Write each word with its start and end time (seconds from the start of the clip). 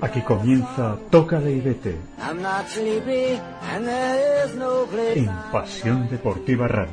Aquí 0.00 0.20
comienza 0.22 0.96
Toca 1.10 1.40
de 1.40 1.60
Vete 1.60 1.98
en 5.14 5.28
Pasión 5.50 6.08
Deportiva 6.08 6.68
Radio. 6.68 6.92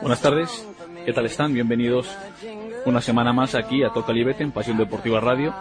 Buenas 0.00 0.20
tardes, 0.20 0.66
¿qué 1.04 1.12
tal 1.12 1.26
están? 1.26 1.52
Bienvenidos 1.52 2.08
una 2.86 3.00
semana 3.00 3.32
más 3.32 3.56
aquí 3.56 3.82
a 3.82 3.90
Toca 3.90 4.12
Vete 4.12 4.44
en 4.44 4.52
Pasión 4.52 4.78
Deportiva 4.78 5.18
Radio. 5.18 5.52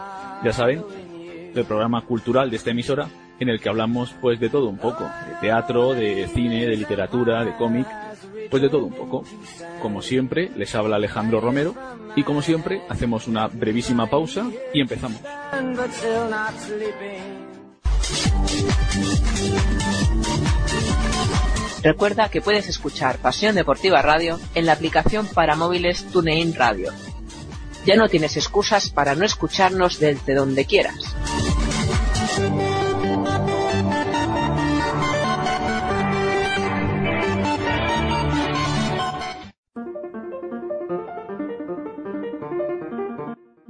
Ya 0.43 0.53
saben, 0.53 0.83
el 1.55 1.65
programa 1.65 2.05
cultural 2.05 2.51
de 2.51 2.57
esta 2.57 2.69
emisora 2.69 3.07
en 3.39 3.49
el 3.49 3.59
que 3.59 3.69
hablamos 3.69 4.15
pues 4.21 4.39
de 4.39 4.49
todo 4.49 4.67
un 4.69 4.77
poco, 4.77 5.03
de 5.03 5.35
teatro, 5.41 5.93
de 5.95 6.27
cine, 6.27 6.67
de 6.67 6.75
literatura, 6.75 7.43
de 7.43 7.55
cómic 7.55 7.87
pues 8.49 8.61
de 8.61 8.69
todo 8.69 8.85
un 8.85 8.93
poco. 8.93 9.23
Como 9.81 10.01
siempre, 10.01 10.51
les 10.55 10.73
habla 10.75 10.95
Alejandro 10.95 11.41
Romero 11.41 11.75
y 12.15 12.23
como 12.23 12.41
siempre, 12.41 12.81
hacemos 12.89 13.27
una 13.27 13.47
brevísima 13.47 14.09
pausa 14.09 14.49
y 14.73 14.81
empezamos. 14.81 15.19
Recuerda 21.83 22.29
que 22.29 22.41
puedes 22.41 22.67
escuchar 22.67 23.17
Pasión 23.19 23.55
Deportiva 23.55 24.01
Radio 24.01 24.39
en 24.55 24.65
la 24.65 24.73
aplicación 24.73 25.27
para 25.27 25.55
móviles 25.55 26.05
TuneIn 26.11 26.55
Radio. 26.55 26.91
Ya 27.85 27.95
no 27.95 28.09
tienes 28.09 28.35
excusas 28.35 28.89
para 28.89 29.15
no 29.15 29.23
escucharnos 29.23 29.99
desde 29.99 30.33
donde 30.33 30.65
quieras. 30.65 31.15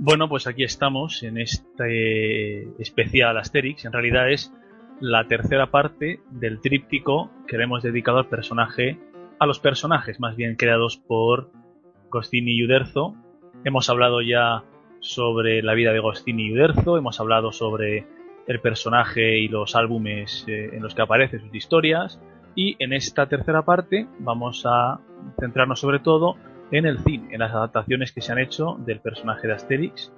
Bueno, 0.08 0.30
pues 0.30 0.48
aquí 0.48 0.64
estamos 0.64 1.22
en 1.24 1.38
este 1.38 2.82
especial 2.82 3.38
Asterix. 3.38 3.84
En 3.84 3.92
realidad 3.92 4.32
es 4.32 4.54
la 5.02 5.28
tercera 5.28 5.70
parte 5.70 6.22
del 6.32 6.62
tríptico 6.62 7.30
que 7.46 7.58
le 7.58 7.66
hemos 7.66 7.84
dedicado 7.84 8.20
al 8.20 8.30
personaje, 8.30 8.98
a 9.38 9.46
los 9.46 9.60
personajes 9.60 10.22
más 10.22 10.38
bien 10.38 10.56
creados 10.56 10.96
por 10.96 11.52
Gostini 12.10 12.54
y 12.54 12.64
Uderzo. 12.64 13.16
Hemos 13.66 13.90
hablado 13.90 14.22
ya 14.22 14.64
sobre 15.02 15.62
la 15.62 15.74
vida 15.74 15.92
de 15.92 16.00
Gostini 16.00 16.46
y 16.46 16.54
Uderzo, 16.54 16.98
hemos 16.98 17.20
hablado 17.20 17.52
sobre 17.52 18.08
el 18.48 18.62
personaje 18.62 19.40
y 19.40 19.50
los 19.50 19.76
álbumes 19.76 20.46
eh, 20.48 20.70
en 20.72 20.84
los 20.84 20.96
que 20.96 21.02
aparecen 21.02 21.42
sus 21.42 21.54
historias. 21.54 22.18
Y 22.56 22.78
en 22.82 22.94
esta 22.94 23.28
tercera 23.28 23.64
parte 23.64 24.08
vamos 24.20 24.64
a 24.66 25.02
centrarnos 25.38 25.82
sobre 25.82 26.00
todo 26.00 26.38
en 26.72 26.86
el 26.86 27.00
cine, 27.00 27.34
en 27.34 27.40
las 27.40 27.54
adaptaciones 27.54 28.12
que 28.12 28.22
se 28.22 28.32
han 28.32 28.40
hecho 28.40 28.78
del 28.86 29.00
personaje 29.00 29.48
de 29.48 29.54
Asterix, 29.54 30.12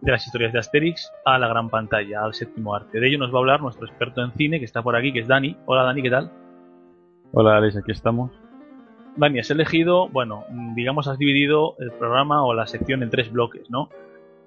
de 0.00 0.10
las 0.10 0.26
historias 0.26 0.52
de 0.52 0.58
Asterix 0.58 1.12
a 1.24 1.38
la 1.38 1.48
gran 1.48 1.70
pantalla, 1.70 2.24
al 2.24 2.34
séptimo 2.34 2.74
arte. 2.74 2.98
De 2.98 3.08
ello 3.08 3.18
nos 3.18 3.32
va 3.32 3.36
a 3.36 3.40
hablar 3.40 3.62
nuestro 3.62 3.86
experto 3.86 4.22
en 4.22 4.32
cine 4.32 4.58
que 4.58 4.64
está 4.64 4.82
por 4.82 4.96
aquí, 4.96 5.12
que 5.12 5.20
es 5.20 5.28
Dani. 5.28 5.56
Hola 5.66 5.84
Dani, 5.84 6.02
¿qué 6.02 6.10
tal? 6.10 6.30
Hola 7.32 7.56
Alex, 7.56 7.76
aquí 7.76 7.92
estamos. 7.92 8.30
Dani, 9.16 9.38
has 9.38 9.50
elegido, 9.50 10.08
bueno, 10.08 10.44
digamos 10.74 11.06
has 11.06 11.18
dividido 11.18 11.76
el 11.78 11.92
programa 11.92 12.44
o 12.44 12.54
la 12.54 12.66
sección 12.66 13.02
en 13.02 13.10
tres 13.10 13.30
bloques, 13.30 13.70
¿no? 13.70 13.90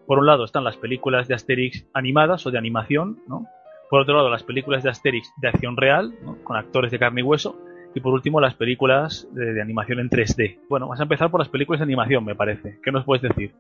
Por 0.07 0.19
un 0.19 0.25
lado 0.25 0.43
están 0.43 0.63
las 0.63 0.77
películas 0.77 1.27
de 1.27 1.35
Asterix 1.35 1.87
animadas 1.93 2.45
o 2.45 2.51
de 2.51 2.57
animación, 2.57 3.19
¿no? 3.27 3.45
Por 3.89 4.01
otro 4.01 4.15
lado, 4.15 4.29
las 4.29 4.43
películas 4.43 4.83
de 4.83 4.89
Asterix 4.89 5.31
de 5.37 5.47
acción 5.47 5.77
real, 5.77 6.13
¿no? 6.23 6.37
con 6.43 6.57
actores 6.57 6.91
de 6.91 6.99
carne 6.99 7.21
y 7.21 7.23
hueso. 7.23 7.55
Y 7.95 8.01
por 8.01 8.13
último, 8.13 8.41
las 8.41 8.55
películas 8.55 9.25
de, 9.31 9.61
animación 9.61 9.99
en 9.99 10.09
3D. 10.09 10.59
Bueno, 10.69 10.89
vas 10.89 10.99
a 10.99 11.03
empezar 11.03 11.31
por 11.31 11.39
las 11.39 11.47
películas 11.47 11.79
de 11.79 11.85
animación, 11.85 12.25
me 12.25 12.35
parece. 12.35 12.77
¿Qué 12.83 12.91
nos 12.91 13.05
puedes 13.05 13.23
decir? 13.23 13.53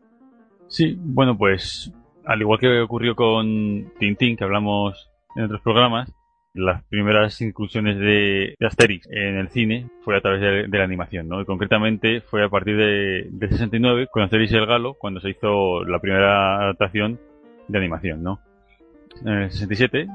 Sí, 0.67 0.97
bueno, 0.99 1.37
pues 1.37 1.93
al 2.25 2.41
igual 2.41 2.59
que 2.59 2.81
ocurrió 2.81 3.15
con 3.15 3.93
Tintín, 3.97 4.35
que 4.35 4.43
hablamos 4.43 5.09
en 5.37 5.45
otros 5.45 5.61
programas, 5.61 6.13
las 6.53 6.83
primeras 6.85 7.39
inclusiones 7.41 7.97
de, 7.97 8.55
Asterix 8.59 9.07
en 9.09 9.37
el 9.37 9.49
cine 9.49 9.87
fue 10.01 10.17
a 10.17 10.21
través 10.21 10.41
de, 10.41 10.77
la 10.77 10.83
animación, 10.83 11.29
¿no? 11.29 11.39
Y 11.39 11.45
concretamente 11.45 12.19
fue 12.19 12.43
a 12.43 12.49
partir 12.49 12.75
de, 12.75 13.29
69 13.39 14.07
con 14.11 14.23
Asterix 14.23 14.51
y 14.51 14.57
el 14.57 14.65
Galo, 14.65 14.95
cuando 14.95 15.21
se 15.21 15.29
hizo 15.29 15.85
la 15.85 15.99
primera 15.99 16.61
adaptación 16.61 17.19
de 17.69 17.77
animación, 17.77 18.21
¿no? 18.21 18.39
En 19.21 19.29
el 19.29 19.51
67, 19.51 20.07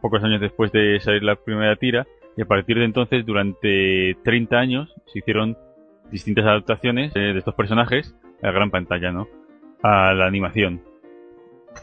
pocos 0.00 0.24
años 0.24 0.40
después 0.40 0.72
de 0.72 0.98
salir 1.00 1.22
la 1.22 1.36
primera 1.36 1.76
tira, 1.76 2.06
y 2.40 2.42
a 2.42 2.46
partir 2.46 2.78
de 2.78 2.86
entonces, 2.86 3.26
durante 3.26 4.16
30 4.24 4.56
años, 4.56 4.94
se 5.12 5.18
hicieron 5.18 5.58
distintas 6.10 6.46
adaptaciones 6.46 7.12
de 7.12 7.36
estos 7.36 7.54
personajes 7.54 8.16
a 8.42 8.46
la 8.46 8.52
gran 8.52 8.70
pantalla, 8.70 9.12
¿no? 9.12 9.28
A 9.82 10.14
la 10.14 10.24
animación. 10.24 10.80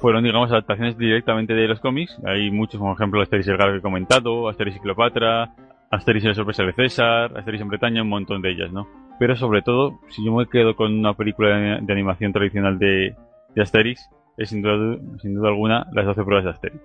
Fueron, 0.02 0.24
digamos, 0.24 0.50
adaptaciones 0.50 0.98
directamente 0.98 1.54
de 1.54 1.68
los 1.68 1.80
cómics. 1.80 2.18
Hay 2.26 2.50
muchos, 2.50 2.80
como 2.80 2.94
ejemplo, 2.94 3.22
Asterix 3.22 3.48
el 3.50 3.58
Galo 3.58 3.74
que 3.74 3.78
he 3.78 3.82
comentado, 3.82 4.50
Asterix 4.50 4.78
y 4.78 4.80
Cleopatra, 4.80 5.54
Asterix 5.92 6.26
y 6.26 6.28
la 6.30 6.34
sorpresa 6.34 6.64
de 6.64 6.74
César, 6.74 7.38
Asterix 7.38 7.62
en 7.62 7.68
Bretaña, 7.68 8.02
un 8.02 8.10
montón 8.10 8.42
de 8.42 8.50
ellas, 8.50 8.72
¿no? 8.72 8.88
Pero 9.20 9.36
sobre 9.36 9.62
todo, 9.62 10.00
si 10.10 10.26
yo 10.26 10.34
me 10.34 10.48
quedo 10.48 10.76
con 10.76 10.92
una 10.92 11.14
película 11.14 11.56
de, 11.56 11.94
animación 11.94 12.34
tradicional 12.34 12.80
de, 12.80 13.16
de 13.54 13.62
Asterix, 13.62 14.10
es 14.38 14.50
sin 14.50 14.64
duda, 14.64 14.98
sin 15.22 15.36
duda 15.36 15.50
alguna 15.50 15.86
las 15.94 16.08
12 16.08 16.24
pruebas 16.24 16.46
de 16.46 16.50
Asterix. 16.50 16.82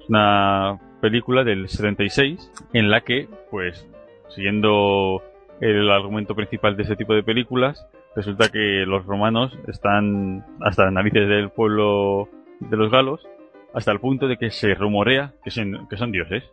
Es 0.00 0.08
una 0.08 0.80
película 1.02 1.42
del 1.42 1.68
76 1.68 2.52
en 2.72 2.88
la 2.88 3.00
que, 3.00 3.28
pues, 3.50 3.86
siguiendo 4.28 5.20
el 5.60 5.90
argumento 5.90 6.36
principal 6.36 6.76
de 6.76 6.84
ese 6.84 6.94
tipo 6.94 7.12
de 7.12 7.24
películas, 7.24 7.86
resulta 8.14 8.50
que 8.50 8.84
los 8.86 9.04
romanos 9.04 9.58
están 9.66 10.46
hasta 10.60 10.84
las 10.84 10.92
narices 10.92 11.28
del 11.28 11.50
pueblo 11.50 12.28
de 12.60 12.76
los 12.76 12.90
galos, 12.90 13.28
hasta 13.74 13.90
el 13.90 13.98
punto 13.98 14.28
de 14.28 14.36
que 14.36 14.50
se 14.50 14.74
rumorea 14.74 15.32
que 15.42 15.50
son, 15.50 15.88
que 15.90 15.96
son 15.96 16.12
dioses. 16.12 16.44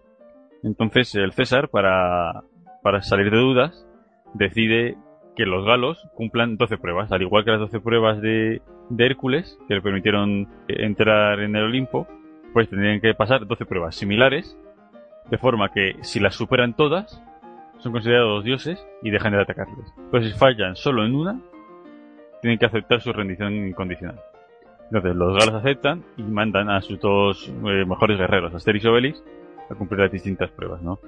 Entonces 0.64 1.14
el 1.14 1.32
César, 1.34 1.70
para, 1.70 2.44
para 2.82 3.04
salir 3.04 3.30
de 3.30 3.38
dudas, 3.38 3.88
decide 4.34 4.98
que 5.36 5.46
los 5.46 5.64
galos 5.64 6.08
cumplan 6.16 6.58
12 6.58 6.78
pruebas, 6.80 7.12
al 7.12 7.22
igual 7.22 7.46
que 7.46 7.52
las 7.52 7.60
12 7.60 7.82
pruebas 7.82 8.20
de 8.20 8.62
Hércules, 8.98 9.60
que 9.68 9.76
le 9.76 9.82
permitieron 9.82 10.48
entrar 10.68 11.40
en 11.40 11.56
el 11.56 11.66
Olimpo, 11.66 12.08
pues 12.54 12.70
tendrían 12.70 13.02
que 13.02 13.14
pasar 13.14 13.46
12 13.46 13.66
pruebas 13.66 13.96
similares, 13.96 14.58
de 15.30 15.38
forma 15.38 15.72
que 15.72 15.96
si 16.02 16.20
las 16.20 16.36
superan 16.36 16.76
todas, 16.76 17.22
son 17.80 17.92
considerados 17.92 18.44
dioses 18.44 18.86
y 19.04 19.10
dejan 19.10 19.34
de 19.34 19.42
atacarles. 19.42 19.94
Pero 20.12 20.24
si 20.24 20.32
fallan 20.32 20.76
solo 20.76 21.06
en 21.06 21.16
una, 21.16 21.40
tienen 22.42 22.60
que 22.60 22.66
aceptar 22.66 23.02
su 23.02 23.14
rendición 23.14 23.54
incondicional. 23.68 24.20
Entonces 24.86 25.16
los 25.16 25.38
galos 25.38 25.56
aceptan 25.56 26.04
y 26.18 26.24
mandan 26.24 26.70
a 26.70 26.82
sus 26.82 27.00
dos 27.00 27.48
eh, 27.48 27.86
mejores 27.86 28.18
guerreros, 28.18 28.54
Asterix 28.56 28.86
y 28.86 28.88
Obelix, 28.88 29.24
a 29.70 29.76
cumplir 29.76 30.00
las 30.00 30.12
distintas 30.12 30.50
pruebas, 30.52 30.82
¿no? 30.82 31.00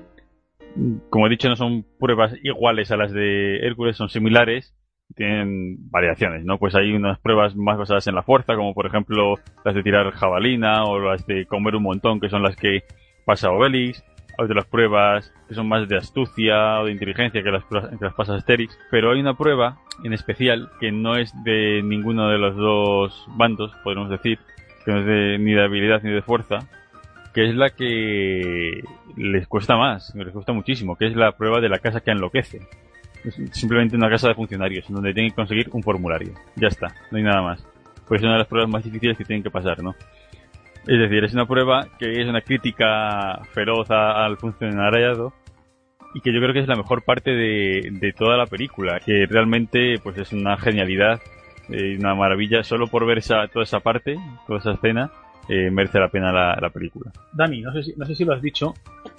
Como 1.09 1.27
he 1.27 1.29
dicho, 1.29 1.49
no 1.49 1.55
son 1.55 1.83
pruebas 1.99 2.33
iguales 2.43 2.91
a 2.91 2.97
las 2.97 3.11
de 3.11 3.65
Hércules, 3.65 3.97
son 3.97 4.09
similares, 4.09 4.73
tienen 5.15 5.89
variaciones, 5.89 6.45
¿no? 6.45 6.57
Pues 6.57 6.75
hay 6.75 6.93
unas 6.93 7.19
pruebas 7.19 7.55
más 7.55 7.77
basadas 7.77 8.07
en 8.07 8.15
la 8.15 8.23
fuerza, 8.23 8.55
como 8.55 8.73
por 8.73 8.85
ejemplo 8.85 9.35
las 9.63 9.75
de 9.75 9.83
tirar 9.83 10.11
jabalina 10.11 10.83
o 10.85 10.99
las 10.99 11.25
de 11.25 11.45
comer 11.45 11.75
un 11.75 11.83
montón, 11.83 12.19
que 12.19 12.29
son 12.29 12.43
las 12.43 12.55
que 12.55 12.83
pasa 13.25 13.51
Obelix. 13.51 14.03
Hay 14.37 14.45
otras 14.45 14.65
pruebas 14.65 15.33
que 15.47 15.55
son 15.55 15.67
más 15.67 15.87
de 15.89 15.97
astucia 15.97 16.79
o 16.79 16.85
de 16.85 16.93
inteligencia 16.93 17.43
que 17.43 17.51
las, 17.51 17.63
que 17.65 18.05
las 18.05 18.13
pasa 18.13 18.35
Asterix. 18.35 18.77
Pero 18.89 19.11
hay 19.11 19.19
una 19.19 19.33
prueba 19.33 19.77
en 20.03 20.13
especial 20.13 20.69
que 20.79 20.91
no 20.91 21.17
es 21.17 21.33
de 21.43 21.81
ninguno 21.83 22.29
de 22.29 22.37
los 22.37 22.55
dos 22.55 23.25
bandos, 23.35 23.71
podemos 23.83 24.09
decir, 24.09 24.39
que 24.85 24.91
no 24.91 24.99
es 24.99 25.05
de, 25.05 25.37
ni 25.37 25.53
de 25.53 25.63
habilidad 25.63 26.01
ni 26.03 26.11
de 26.11 26.21
fuerza, 26.21 26.59
que 27.33 27.49
es 27.49 27.55
la 27.55 27.69
que 27.69 28.81
les 29.15 29.47
cuesta 29.47 29.77
más, 29.77 30.13
les 30.15 30.33
cuesta 30.33 30.53
muchísimo, 30.53 30.95
que 30.95 31.07
es 31.07 31.15
la 31.15 31.33
prueba 31.33 31.59
de 31.59 31.69
la 31.69 31.79
casa 31.79 32.01
que 32.01 32.11
enloquece. 32.11 32.61
Es 33.23 33.35
simplemente 33.51 33.95
una 33.95 34.09
casa 34.09 34.27
de 34.29 34.35
funcionarios 34.35 34.85
donde 34.89 35.13
tienen 35.13 35.31
que 35.31 35.35
conseguir 35.35 35.69
un 35.71 35.83
formulario. 35.83 36.33
Ya 36.55 36.67
está, 36.67 36.87
no 37.11 37.17
hay 37.17 37.23
nada 37.23 37.41
más. 37.41 37.65
Pues 38.07 38.21
es 38.21 38.23
una 38.23 38.33
de 38.33 38.39
las 38.39 38.47
pruebas 38.47 38.69
más 38.69 38.83
difíciles 38.83 39.17
que 39.17 39.25
tienen 39.25 39.43
que 39.43 39.51
pasar, 39.51 39.81
¿no? 39.83 39.95
Es 40.87 40.99
decir, 40.99 41.23
es 41.23 41.33
una 41.33 41.45
prueba 41.45 41.87
que 41.99 42.21
es 42.21 42.27
una 42.27 42.41
crítica 42.41 43.39
feroz 43.53 43.91
al 43.91 44.37
funcionariado 44.37 45.33
y 46.13 46.21
que 46.21 46.33
yo 46.33 46.39
creo 46.39 46.53
que 46.53 46.59
es 46.59 46.67
la 46.67 46.75
mejor 46.75 47.03
parte 47.03 47.31
de, 47.31 48.13
toda 48.17 48.35
la 48.35 48.47
película, 48.47 48.99
que 48.99 49.25
realmente 49.27 49.99
pues 50.01 50.17
es 50.17 50.33
una 50.33 50.57
genialidad 50.57 51.19
y 51.69 51.95
una 51.95 52.15
maravilla 52.15 52.63
solo 52.63 52.87
por 52.87 53.05
ver 53.05 53.19
esa, 53.19 53.47
toda 53.47 53.63
esa 53.63 53.79
parte, 53.79 54.17
toda 54.47 54.59
esa 54.59 54.71
escena, 54.71 55.11
eh, 55.47 55.69
merece 55.71 55.99
la 55.99 56.09
pena 56.09 56.31
la, 56.31 56.69
película. 56.69 57.11
Dani, 57.31 57.61
no 57.61 57.71
sé, 57.71 57.83
si, 57.83 57.93
no 57.95 58.05
sé 58.05 58.15
si 58.15 58.25
lo 58.25 58.33
has 58.33 58.41
dicho, 58.41 58.73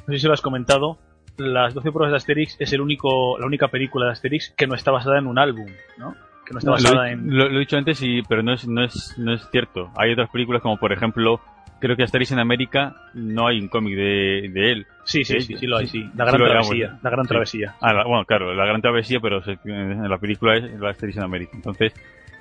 no 0.06 0.12
sé 0.12 0.19
si 0.19 0.26
lo 0.26 0.34
has 0.34 0.40
comentado, 0.40 0.99
las 1.38 1.75
12 1.75 1.90
pruebas 1.93 2.12
de 2.12 2.17
Asterix 2.17 2.56
es 2.58 2.73
el 2.73 2.81
único, 2.81 3.38
la 3.38 3.46
única 3.46 3.69
película 3.69 4.06
de 4.06 4.12
Asterix 4.12 4.52
que 4.56 4.67
no 4.67 4.75
está 4.75 4.90
basada 4.90 5.19
en 5.19 5.26
un 5.26 5.38
álbum, 5.38 5.67
¿no? 5.99 6.14
Que 6.46 6.52
no 6.52 6.58
está 6.58 6.73
basada 6.73 6.94
lo, 6.94 7.06
en... 7.06 7.37
Lo, 7.37 7.46
he 7.46 7.58
dicho 7.58 7.76
antes, 7.76 7.99
sí, 7.99 8.23
pero 8.29 8.43
no 8.43 8.52
es, 8.52 8.67
no, 8.67 8.84
es, 8.84 9.14
no 9.19 9.32
es 9.32 9.49
cierto. 9.50 9.90
Hay 9.96 10.12
otras 10.12 10.31
películas 10.31 10.62
como 10.62 10.76
por 10.76 10.93
ejemplo 10.93 11.40
creo 11.82 11.96
que 11.96 12.05
Asterix 12.05 12.31
en 12.31 12.38
América 12.38 12.94
no 13.14 13.49
hay 13.49 13.58
un 13.58 13.67
cómic 13.67 13.96
de, 13.96 14.50
de, 14.52 14.73
él. 14.73 14.87
Sí, 15.05 15.25
sí, 15.25 15.40
sí, 15.40 15.56
sí, 15.56 15.67
lo 15.67 15.79
hay, 15.79 15.88
sí. 15.88 16.08
La 16.14 16.26
gran 16.26 16.38
travesía. 16.38 16.99
La 17.02 17.11
gran 17.11 17.26
travesía. 17.26 17.75
Ah, 17.81 18.05
bueno, 18.06 18.25
claro, 18.25 18.55
la 18.55 18.64
gran 18.64 18.81
travesía, 18.81 19.19
pero 19.20 19.43
en 19.64 20.08
la 20.08 20.19
película 20.19 20.56
es 20.56 20.78
la 20.78 20.90
Asterix 20.90 21.17
en 21.17 21.25
América. 21.25 21.50
Entonces, 21.55 21.93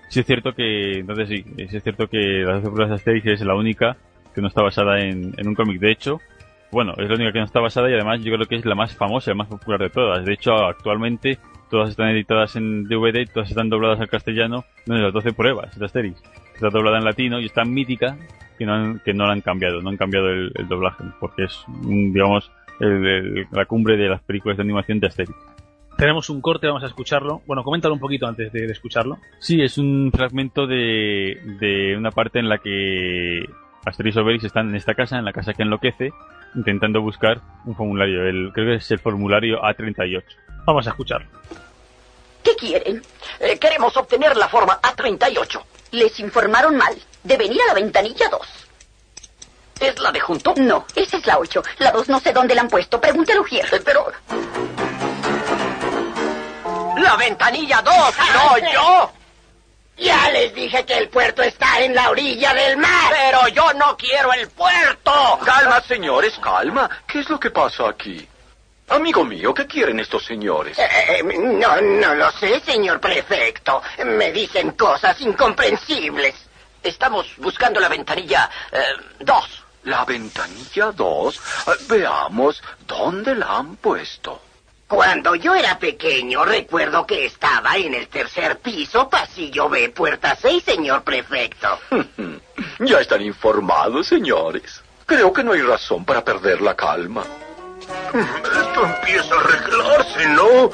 sí 0.09 0.19
es 0.19 0.27
cierto 0.27 0.53
que, 0.53 0.99
entonces 0.99 1.27
sí, 1.27 1.44
es 1.57 1.81
cierto 1.81 2.07
que 2.07 2.44
las 2.45 2.61
películas 2.61 2.89
de 2.89 2.95
Asterix 2.95 3.25
es 3.25 3.41
la 3.41 3.55
única 3.55 3.97
que 4.35 4.41
no 4.41 4.47
está 4.47 4.61
basada 4.61 4.99
en, 4.99 5.33
en 5.35 5.47
un 5.47 5.55
cómic. 5.55 5.79
De 5.79 5.91
hecho, 5.91 6.21
bueno, 6.71 6.94
es 6.97 7.07
la 7.09 7.15
única 7.15 7.31
que 7.31 7.39
no 7.39 7.45
está 7.45 7.59
basada 7.59 7.89
y 7.89 7.94
además 7.94 8.21
yo 8.23 8.33
creo 8.33 8.47
que 8.47 8.56
es 8.56 8.65
la 8.65 8.75
más 8.75 8.95
famosa, 8.95 9.31
la 9.31 9.35
más 9.35 9.47
popular 9.47 9.79
de 9.79 9.89
todas. 9.89 10.25
De 10.25 10.33
hecho, 10.33 10.53
actualmente 10.53 11.38
todas 11.69 11.89
están 11.89 12.09
editadas 12.09 12.56
en 12.56 12.85
DVD, 12.85 13.27
todas 13.31 13.50
están 13.50 13.69
dobladas 13.69 14.00
al 14.00 14.09
castellano, 14.09 14.65
no 14.85 14.95
las 14.95 15.13
12 15.13 15.33
pruebas 15.33 15.77
de 15.77 15.85
Asterix. 15.85 16.21
Está 16.53 16.69
doblada 16.69 16.97
en 16.97 17.06
latino 17.06 17.39
y 17.39 17.45
está 17.45 17.63
mítica 17.63 18.18
que 18.57 18.65
no 18.65 18.73
han, 18.73 19.00
que 19.00 19.13
no 19.13 19.25
la 19.25 19.33
han 19.33 19.41
cambiado, 19.41 19.81
no 19.81 19.89
han 19.89 19.97
cambiado 19.97 20.29
el, 20.29 20.51
doblaje, 20.68 21.03
porque 21.19 21.45
es, 21.45 21.63
digamos, 21.83 22.51
la 22.79 23.65
cumbre 23.65 23.97
de 23.97 24.09
las 24.09 24.21
películas 24.21 24.57
de 24.57 24.63
animación 24.63 25.00
de 25.00 25.07
Asterix. 25.07 25.35
Tenemos 25.97 26.29
un 26.29 26.41
corte, 26.41 26.68
vamos 26.68 26.83
a 26.83 26.88
escucharlo. 26.88 27.41
Bueno, 27.45 27.63
coméntalo 27.63 27.94
un 27.94 28.00
poquito 28.00 28.27
antes 28.27 28.51
de, 28.51 28.65
escucharlo. 28.65 29.18
Sí, 29.39 29.62
es 29.62 29.77
un 29.77 30.12
fragmento 30.12 30.65
de, 30.65 31.39
de 31.59 31.95
una 31.97 32.12
parte 32.12 32.39
en 32.39 32.50
la 32.50 32.57
que 32.57 33.45
Asterix 33.86 34.16
y 34.16 34.19
Obelix 34.19 34.44
están 34.44 34.69
en 34.69 34.75
esta 34.75 34.94
casa, 34.94 35.18
en 35.18 35.25
la 35.25 35.33
casa 35.33 35.54
que 35.54 35.63
enloquece, 35.63 36.12
intentando 36.56 37.01
buscar 37.01 37.42
un 37.66 37.75
formulario. 37.75 38.24
El, 38.25 38.51
creo 38.54 38.68
que 38.68 38.75
es 38.75 38.92
el 38.92 39.00
formulario 39.00 39.62
A38. 39.62 40.24
Vamos 40.66 40.86
a 40.88 40.92
escucharlo. 40.92 41.28
¿Qué 42.44 42.56
quieren? 42.56 43.01
Eh, 43.39 43.57
queremos 43.60 43.95
obtener 43.98 44.36
la 44.38 44.48
forma 44.48 44.80
A38. 44.81 45.62
Les 45.92 46.19
informaron 46.19 46.75
mal. 46.75 46.95
Deben 47.24 47.51
ir 47.51 47.62
a 47.62 47.68
la 47.68 47.74
ventanilla 47.74 48.30
2. 48.30 48.42
¿Es 49.80 50.00
la 50.00 50.12
de 50.12 50.19
junto? 50.19 50.54
No, 50.57 50.86
esa 50.95 51.18
es 51.18 51.25
la 51.25 51.39
8. 51.39 51.63
La 51.80 51.92
2 51.92 52.10
no 52.10 52.19
sé 52.19 52.33
dónde 52.33 52.54
la 52.56 52.62
han 52.62 52.68
puesto. 52.68 53.01
Pregúntele 53.01 53.39
a 53.39 53.42
Ujier. 53.42 53.66
Eh, 53.72 53.81
pero... 53.83 54.06
¡La 56.98 57.16
ventanilla 57.16 57.81
2! 57.81 57.94
¡No 58.33 58.72
yo! 58.74 59.12
Ya 59.97 60.29
les 60.31 60.53
dije 60.55 60.83
que 60.85 60.97
el 60.97 61.09
puerto 61.09 61.43
está 61.43 61.79
en 61.81 61.93
la 61.93 62.09
orilla 62.09 62.53
del 62.53 62.77
mar. 62.77 63.11
Pero 63.11 63.47
yo 63.49 63.73
no 63.73 63.95
quiero 63.97 64.33
el 64.33 64.47
puerto. 64.49 65.39
Calma, 65.45 65.81
señores, 65.81 66.33
calma. 66.41 66.89
¿Qué 67.07 67.19
es 67.19 67.29
lo 67.29 67.39
que 67.39 67.51
pasa 67.51 67.89
aquí? 67.89 68.27
Amigo 68.89 69.23
mío, 69.23 69.53
¿qué 69.53 69.65
quieren 69.67 69.99
estos 70.01 70.25
señores? 70.25 70.77
Eh, 70.77 70.89
eh, 71.07 71.23
no, 71.23 71.79
no 71.79 72.15
lo 72.15 72.29
sé, 72.33 72.59
señor 72.59 72.99
prefecto. 72.99 73.81
Me 74.05 74.31
dicen 74.33 74.71
cosas 74.71 75.19
incomprensibles. 75.21 76.35
Estamos 76.83 77.27
buscando 77.37 77.79
la 77.79 77.87
ventanilla 77.87 78.49
2. 79.19 79.45
Eh, 79.45 79.61
¿La 79.83 80.03
ventanilla 80.03 80.91
2? 80.91 81.41
veamos, 81.87 82.61
¿dónde 82.85 83.33
la 83.33 83.57
han 83.59 83.77
puesto? 83.77 84.41
Cuando 84.91 85.35
yo 85.35 85.55
era 85.55 85.79
pequeño, 85.79 86.43
recuerdo 86.43 87.07
que 87.07 87.25
estaba 87.25 87.77
en 87.77 87.93
el 87.93 88.09
tercer 88.09 88.59
piso, 88.59 89.07
pasillo 89.07 89.69
B, 89.69 89.88
puerta 89.88 90.35
6, 90.35 90.61
señor 90.61 91.03
prefecto. 91.03 91.79
ya 92.79 92.99
están 92.99 93.21
informados, 93.21 94.07
señores. 94.07 94.83
Creo 95.05 95.31
que 95.31 95.45
no 95.45 95.53
hay 95.53 95.61
razón 95.61 96.03
para 96.03 96.25
perder 96.25 96.61
la 96.61 96.75
calma. 96.75 97.23
Esto 98.13 98.85
empieza 98.85 99.33
a 99.33 99.39
arreglarse, 99.39 100.27
¿no? 100.27 100.69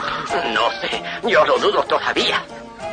No 0.51 0.71
sé, 0.81 1.03
yo 1.29 1.45
lo 1.45 1.59
dudo 1.59 1.83
todavía. 1.83 2.43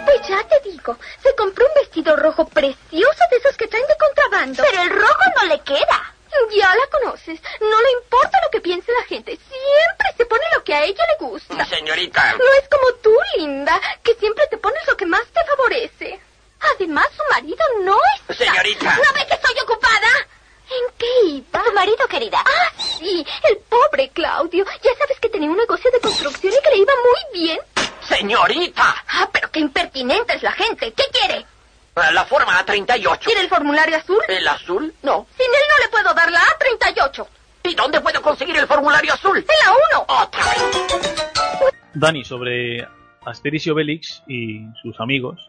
Pues 0.05 0.29
ya 0.29 0.47
te 0.47 0.69
digo, 0.69 0.99
se 1.23 1.35
compró 1.35 1.65
un 1.65 1.73
vestido 1.81 2.17
rojo 2.17 2.47
precioso 2.47 3.25
de 3.31 3.37
esos 3.39 3.57
que 3.57 3.67
traen 3.67 3.87
de 3.87 3.97
contrabando. 3.97 4.63
Pero 4.71 4.83
el 4.83 4.91
rojo 4.91 5.23
no 5.41 5.49
le 5.49 5.59
queda. 5.61 6.15
Ya 6.51 6.75
la 6.75 6.87
conoces. 6.87 7.41
No 7.61 7.83
le 7.83 7.91
importa 7.93 8.39
lo 8.45 8.51
que 8.51 8.61
piense 8.61 8.93
la 8.93 9.05
gente. 9.05 9.33
Siempre 9.33 10.09
se 10.17 10.27
pone 10.27 10.43
lo 10.55 10.63
que 10.65 10.75
a 10.75 10.85
ella 10.85 11.05
le 11.07 11.27
gusta. 11.27 11.65
Señorita. 11.67 12.35
No 12.35 12.45
es 12.61 12.69
como 12.69 12.93
tú, 13.03 13.15
linda, 13.37 13.81
que 14.03 14.15
siempre 14.15 14.47
te 14.49 14.59
pones 14.59 14.87
lo 14.87 14.97
que 14.97 15.07
más 15.07 15.25
te 15.33 15.45
favorece. 15.45 16.21
Además, 16.77 17.07
su 17.17 17.23
marido 17.31 17.65
no 17.83 17.97
es... 18.29 18.37
Señorita. 18.37 18.97
¿No 18.97 19.13
ve 19.15 19.27
que 19.27 19.35
estoy 19.35 19.55
ocupada? 19.63 20.09
¿En 20.71 20.97
qué 20.99 21.27
iba? 21.27 21.63
Tu 21.63 21.73
marido, 21.73 22.09
querida. 22.09 22.43
Ah, 22.45 22.73
sí, 22.79 23.27
el 23.49 23.59
pobre 23.59 24.09
Claudio. 24.11 24.65
Ya 24.83 24.95
sabes 24.97 25.19
que 25.21 25.29
tenía 25.29 25.51
un 25.51 25.57
negocio 25.57 25.91
de 25.91 26.01
construcción 26.01 26.53
y 26.53 26.63
que 26.63 26.71
le 26.71 26.77
iba 26.79 26.93
muy 27.03 27.41
bien. 27.41 27.59
Señorita. 28.09 29.05
Ah, 29.09 29.29
pero 29.33 29.51
qué 29.51 29.61
impertinente 29.61 30.35
es 30.35 30.43
la 30.43 30.53
gente. 30.53 30.93
¿Qué 30.93 31.05
quiere? 31.13 31.47
La 31.97 32.25
forma 32.25 32.65
A38. 32.65 33.19
¿Quiere 33.21 33.43
el 33.43 33.49
formulario 33.49 33.97
azul? 33.97 34.19
¿El 34.29 34.47
azul? 34.49 34.93
No. 35.03 35.27
Sin 35.37 35.47
él 35.47 35.63
no 35.69 35.85
le 35.85 35.89
puedo 35.91 36.13
dar 36.13 36.31
la 36.31 36.41
A38. 36.41 37.27
¿Y 37.63 37.75
dónde 37.75 38.01
puedo 38.01 38.21
conseguir 38.21 38.57
el 38.57 38.67
formulario 38.67 39.15
azul? 39.15 39.39
En 39.39 39.45
la 39.45 39.73
1. 40.03 40.23
Otra 40.23 40.45
vez. 40.45 41.73
Dani, 41.95 42.25
sobre 42.25 42.87
Asterix 43.25 43.67
y 43.67 43.71
Obelix 43.71 44.23
y 44.27 44.67
sus 44.83 44.99
amigos, 45.01 45.49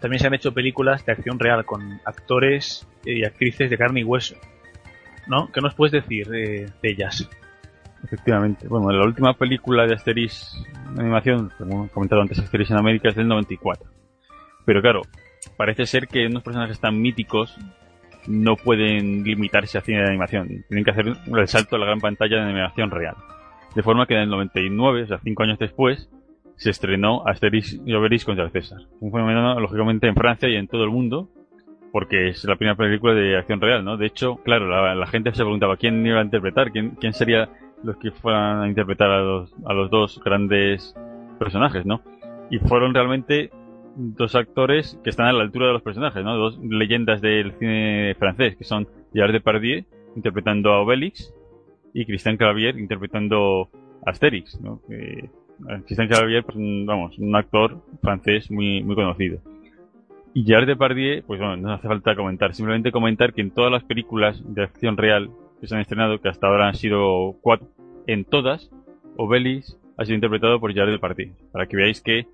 también 0.00 0.20
se 0.20 0.26
han 0.26 0.34
hecho 0.34 0.52
películas 0.52 1.06
de 1.06 1.12
acción 1.12 1.38
real 1.38 1.64
con 1.64 2.00
actores 2.04 2.86
y 3.04 3.24
actrices 3.24 3.70
de 3.70 3.78
carne 3.78 4.00
y 4.00 4.04
hueso. 4.04 4.34
¿No? 5.28 5.50
¿Qué 5.52 5.60
nos 5.60 5.74
puedes 5.74 5.92
decir 5.92 6.26
de, 6.28 6.72
ellas? 6.82 7.28
Efectivamente. 8.02 8.66
Bueno, 8.66 8.90
la 8.90 9.06
última 9.06 9.34
película 9.34 9.86
de 9.86 9.94
Asterix 9.94 10.52
en 10.92 11.00
animación, 11.00 11.52
como 11.56 11.86
he 11.86 11.88
comentado 11.88 12.22
antes, 12.22 12.40
Asterix 12.40 12.70
en 12.70 12.78
América 12.78 13.08
es 13.08 13.14
del 13.14 13.28
94. 13.28 13.88
Pero 14.64 14.82
claro, 14.82 15.02
parece 15.56 15.86
ser 15.86 16.08
que 16.08 16.26
unos 16.26 16.42
personajes 16.42 16.80
tan 16.80 17.00
míticos 17.00 17.56
no 18.26 18.56
pueden 18.56 19.24
limitarse 19.24 19.78
a 19.78 19.82
cine 19.82 20.02
de 20.02 20.08
animación. 20.08 20.64
Tienen 20.68 20.84
que 20.84 20.90
hacer 20.90 21.06
el 21.06 21.48
salto 21.48 21.76
a 21.76 21.78
la 21.78 21.86
gran 21.86 22.00
pantalla 22.00 22.36
de 22.36 22.50
animación 22.50 22.90
real. 22.90 23.16
De 23.74 23.82
forma 23.82 24.06
que 24.06 24.14
en 24.14 24.20
el 24.20 24.30
99, 24.30 25.02
o 25.02 25.06
sea, 25.06 25.20
cinco 25.22 25.42
años 25.42 25.58
después, 25.58 26.08
se 26.56 26.70
estrenó 26.70 27.26
Asterix 27.26 27.80
y 27.84 27.92
Obelix 27.92 28.24
contra 28.24 28.48
César. 28.50 28.80
Un 29.00 29.12
fenómeno, 29.12 29.60
lógicamente, 29.60 30.08
en 30.08 30.14
Francia 30.14 30.48
y 30.48 30.56
en 30.56 30.66
todo 30.66 30.84
el 30.84 30.90
mundo, 30.90 31.28
porque 31.92 32.28
es 32.28 32.44
la 32.44 32.56
primera 32.56 32.76
película 32.76 33.14
de 33.14 33.36
acción 33.36 33.60
real, 33.60 33.84
¿no? 33.84 33.96
De 33.96 34.06
hecho, 34.06 34.36
claro, 34.36 34.94
la, 34.94 35.06
gente 35.06 35.30
se 35.32 35.42
preguntaba 35.42 35.76
quién 35.76 36.06
iba 36.06 36.20
a 36.20 36.24
interpretar, 36.24 36.72
quién, 36.72 36.90
quién 36.98 37.12
sería 37.12 37.50
los 37.82 37.96
que 37.98 38.10
fueran 38.10 38.62
a 38.62 38.68
interpretar 38.68 39.10
a 39.10 39.20
los, 39.20 39.54
a 39.66 39.74
los 39.74 39.90
dos 39.90 40.20
grandes 40.24 40.94
personajes, 41.38 41.84
¿no? 41.84 42.00
Y 42.50 42.58
fueron 42.58 42.94
realmente 42.94 43.50
dos 43.96 44.34
actores 44.34 44.98
que 45.02 45.10
están 45.10 45.26
a 45.26 45.32
la 45.32 45.42
altura 45.42 45.68
de 45.68 45.72
los 45.72 45.82
personajes, 45.82 46.22
¿no? 46.22 46.36
Dos 46.36 46.58
leyendas 46.58 47.20
del 47.20 47.52
cine 47.58 48.14
francés, 48.18 48.56
que 48.56 48.64
son 48.64 48.86
Gerard 49.12 49.32
Depardieu 49.32 49.84
interpretando 50.14 50.70
a 50.72 50.80
Obélix 50.80 51.32
y 51.94 52.04
Christian 52.04 52.36
Clavier 52.36 52.78
interpretando 52.78 53.70
a 54.04 54.10
Asterix, 54.10 54.60
¿no? 54.60 54.80
Eh, 54.90 55.30
Christian 55.86 56.08
Clavier, 56.08 56.44
pues, 56.44 56.56
vamos, 56.58 57.18
un 57.18 57.34
actor 57.34 57.82
francés 58.02 58.50
muy, 58.50 58.82
muy 58.82 58.94
conocido. 58.94 59.40
Y 60.34 60.44
Gerard 60.44 60.66
Depardieu, 60.66 61.22
pues 61.26 61.40
bueno, 61.40 61.56
no 61.56 61.72
hace 61.72 61.88
falta 61.88 62.14
comentar, 62.14 62.54
simplemente 62.54 62.92
comentar 62.92 63.32
que 63.32 63.40
en 63.40 63.50
todas 63.50 63.72
las 63.72 63.84
películas 63.84 64.42
de 64.54 64.64
acción 64.64 64.98
real 64.98 65.30
que 65.60 65.66
se 65.66 65.74
han 65.74 65.80
estrenado, 65.80 66.20
que 66.20 66.28
hasta 66.28 66.46
ahora 66.46 66.68
han 66.68 66.74
sido 66.74 67.36
cuatro, 67.40 67.68
en 68.06 68.24
todas, 68.26 68.70
Obélix 69.16 69.78
ha 69.96 70.04
sido 70.04 70.16
interpretado 70.16 70.60
por 70.60 70.74
Gerard 70.74 70.90
Depardieu, 70.90 71.32
para 71.52 71.66
que 71.66 71.76
veáis 71.76 72.02
que 72.02 72.26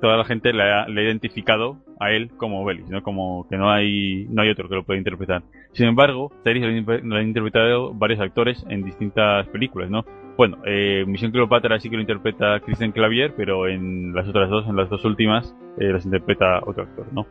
toda 0.00 0.16
la 0.16 0.24
gente 0.24 0.52
le 0.52 0.62
ha, 0.62 0.88
identificado 0.88 1.78
a 2.00 2.10
él 2.10 2.30
como 2.36 2.62
Obelix, 2.62 2.90
¿no? 2.90 3.02
Como 3.02 3.46
que 3.48 3.56
no 3.56 3.70
hay, 3.70 4.26
no 4.28 4.42
hay 4.42 4.50
otro 4.50 4.68
que 4.68 4.74
lo 4.74 4.84
pueda 4.84 4.98
interpretar. 4.98 5.42
Sin 5.72 5.86
embargo, 5.86 6.32
Terry 6.42 6.60
lo 6.82 7.16
han 7.16 7.26
interpretado 7.28 7.94
varios 7.94 8.20
actores 8.20 8.64
en 8.68 8.84
distintas 8.84 9.46
películas, 9.48 9.90
¿no? 9.90 10.04
Bueno, 10.36 10.58
eh, 10.66 11.04
Misión 11.06 11.30
Cleopatra 11.30 11.78
sí 11.78 11.88
que 11.88 11.96
lo 11.96 12.02
interpreta 12.02 12.58
Christian 12.60 12.92
Clavier, 12.92 13.34
pero 13.36 13.68
en 13.68 14.12
las 14.14 14.28
otras 14.28 14.50
dos, 14.50 14.66
en 14.66 14.76
las 14.76 14.90
dos 14.90 15.04
últimas, 15.04 15.54
eh, 15.78 15.92
las 15.92 16.04
interpreta 16.04 16.60
otro 16.64 16.82
actor, 16.82 17.06
¿no? 17.12 17.26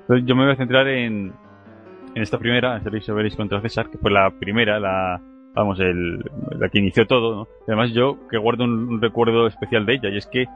Entonces 0.00 0.26
yo 0.26 0.34
me 0.34 0.44
voy 0.44 0.52
a 0.54 0.56
centrar 0.56 0.88
en, 0.88 1.32
en 2.14 2.22
esta 2.22 2.38
primera, 2.38 2.76
en 2.76 2.82
Servicio 2.82 3.14
Obelix 3.14 3.36
contra 3.36 3.60
César, 3.60 3.90
que 3.90 3.98
fue 3.98 4.10
la 4.10 4.30
primera, 4.30 4.80
la, 4.80 5.20
vamos, 5.54 5.78
el, 5.78 6.18
la 6.58 6.68
que 6.68 6.78
inició 6.78 7.06
todo, 7.06 7.36
¿no? 7.36 7.48
Además 7.68 7.92
yo 7.92 8.18
que 8.28 8.38
guardo 8.38 8.64
un 8.64 9.00
recuerdo 9.00 9.46
especial 9.46 9.86
de 9.86 9.94
ella, 9.94 10.08
y 10.08 10.16
es 10.16 10.26
que 10.26 10.46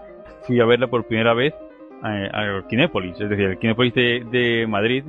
fui 0.47 0.61
a 0.61 0.65
verla 0.65 0.89
por 0.89 1.07
primera 1.07 1.35
vez 1.35 1.55
a, 2.03 2.63
Kinépolis, 2.69 3.21
es 3.21 3.31
decir, 3.31 3.47
el 3.47 3.59
Kinépolis 3.59 3.95
de, 3.95 4.67
Madrid 4.69 5.05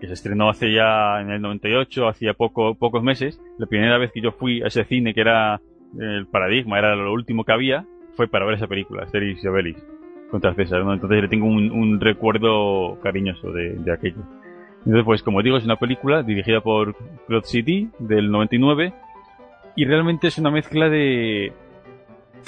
que 0.00 0.08
se 0.08 0.14
estrenó 0.14 0.50
hace 0.50 0.72
ya 0.72 1.20
en 1.20 1.30
el 1.30 1.40
98, 1.40 2.08
hacía 2.08 2.34
poco, 2.34 2.74
pocos 2.74 3.04
meses. 3.04 3.40
La 3.56 3.66
primera 3.66 3.98
vez 3.98 4.10
que 4.10 4.20
yo 4.20 4.32
fui 4.32 4.60
a 4.60 4.66
ese 4.66 4.82
cine, 4.82 5.14
que 5.14 5.20
era 5.20 5.60
el 5.96 6.26
paradigma, 6.26 6.76
era 6.76 6.96
lo 6.96 7.12
último 7.12 7.44
que 7.44 7.52
había, 7.52 7.86
fue 8.16 8.26
para 8.26 8.44
ver 8.44 8.56
esa 8.56 8.66
película, 8.66 9.04
Asterix 9.04 9.44
y 9.44 9.46
Obelix, 9.46 9.80
contra 10.28 10.54
César. 10.54 10.84
¿no? 10.84 10.92
Entonces 10.92 11.22
le 11.22 11.28
tengo 11.28 11.46
un, 11.46 11.70
un 11.70 12.00
recuerdo 12.00 12.98
cariñoso 13.00 13.52
de, 13.52 13.74
de, 13.74 13.92
aquello. 13.92 14.24
Entonces, 14.78 15.04
pues 15.04 15.22
como 15.22 15.40
digo, 15.40 15.56
es 15.56 15.64
una 15.64 15.76
película 15.76 16.24
dirigida 16.24 16.60
por 16.60 16.96
Claude 17.28 17.46
City 17.46 17.88
del 18.00 18.32
99 18.32 18.92
y 19.76 19.84
realmente 19.84 20.26
es 20.26 20.36
una 20.38 20.50
mezcla 20.50 20.88
de, 20.88 21.52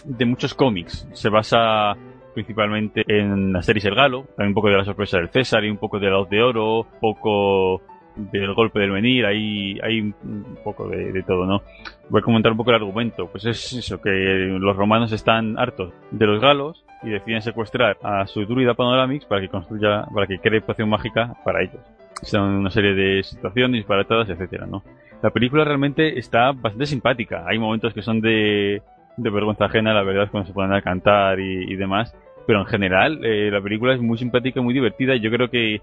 de 0.05 0.25
muchos 0.25 0.55
cómics. 0.55 1.09
Se 1.13 1.29
basa 1.29 1.95
principalmente 2.35 3.05
en 3.07 3.55
Asterix 3.57 3.85
el 3.85 3.95
Galo, 3.95 4.25
también 4.37 4.49
un 4.49 4.55
poco 4.55 4.69
de 4.69 4.77
la 4.77 4.85
sorpresa 4.85 5.19
del 5.19 5.29
César 5.31 5.65
y 5.65 5.71
un 5.71 5.79
poco 5.79 5.99
de 5.99 6.11
la 6.11 6.19
Hoz 6.19 6.29
de 6.29 6.43
Oro, 6.43 6.81
un 6.81 7.01
poco 7.01 7.81
del 8.17 8.55
golpe 8.55 8.81
del 8.81 8.93
venir, 8.93 9.27
hay, 9.27 9.79
hay 9.81 10.01
un 10.01 10.59
poco 10.63 10.89
de, 10.89 11.13
de, 11.13 11.23
todo, 11.23 11.47
¿no? 11.47 11.63
Voy 12.09 12.21
a 12.21 12.25
comentar 12.25 12.53
un 12.53 12.59
poco 12.59 12.71
el 12.71 12.77
argumento. 12.77 13.27
Pues 13.27 13.45
es 13.47 13.73
eso, 13.73 14.01
que 14.01 14.11
los 14.11 14.77
romanos 14.77 15.13
están 15.13 15.59
hartos 15.59 15.93
de 16.11 16.27
los 16.27 16.41
galos 16.41 16.85
y 17.03 17.11
deciden 17.11 17.43
secuestrar 17.43 17.97
a 18.03 18.27
su 18.27 18.45
druida 18.47 18.75
Panoramix 18.75 19.25
para 19.25 19.41
que 19.41 19.49
construya, 19.49 20.05
para 20.15 20.27
que 20.27 20.39
cree 20.39 20.61
poción 20.61 20.89
mágica 20.89 21.35
para 21.45 21.63
ellos. 21.63 21.81
Son 22.23 22.43
una 22.43 22.71
serie 22.71 22.95
de 22.95 23.23
situaciones 23.23 23.81
disparatadas, 23.81 24.29
etcétera, 24.29 24.67
¿no? 24.67 24.83
La 25.23 25.31
película 25.31 25.65
realmente 25.65 26.19
está 26.19 26.53
bastante 26.53 26.87
simpática. 26.87 27.45
Hay 27.47 27.59
momentos 27.59 27.95
que 27.95 28.03
son 28.03 28.21
de, 28.21 28.83
de 29.17 29.31
vergüenza 29.31 29.67
ajena, 29.67 29.95
la 29.95 30.03
verdad, 30.03 30.29
cuando 30.31 30.47
se 30.47 30.55
ponen 30.55 30.73
a 30.73 30.83
cantar 30.83 31.41
y, 31.41 31.73
y 31.73 31.77
demás. 31.77 32.17
Pero 32.47 32.61
en 32.61 32.67
general, 32.67 33.25
eh, 33.25 33.51
la 33.51 33.61
película 33.61 33.95
es 33.95 34.01
muy 34.01 34.19
simpática, 34.19 34.61
muy 34.61 34.75
divertida. 34.75 35.15
Y 35.15 35.21
yo 35.21 35.31
creo 35.31 35.49
que 35.49 35.81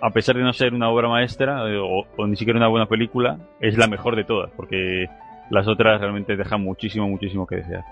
a 0.00 0.10
pesar 0.10 0.36
de 0.36 0.42
no 0.42 0.52
ser 0.52 0.72
una 0.74 0.88
obra 0.88 1.08
maestra 1.08 1.64
o, 1.64 2.06
o, 2.16 2.26
ni 2.26 2.36
siquiera 2.36 2.58
una 2.58 2.68
buena 2.68 2.86
película, 2.86 3.38
es 3.60 3.76
la 3.76 3.86
mejor 3.86 4.16
de 4.16 4.24
todas, 4.24 4.50
porque 4.56 5.06
las 5.50 5.68
otras 5.68 6.00
realmente 6.00 6.36
dejan 6.36 6.62
muchísimo, 6.62 7.08
muchísimo 7.08 7.46
que 7.46 7.56
desear. 7.56 7.84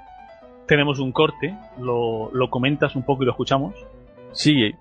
Tenemos 0.67 1.01
un 1.01 1.13
corte, 1.13 1.55
lo, 1.81 2.31
lo 2.33 2.51
comentas 2.51 2.97
un 2.97 3.03
poco 3.03 3.23
y 3.23 3.27
lo 3.27 3.33
escuchamos. 3.33 3.75
Sí, 4.33 4.73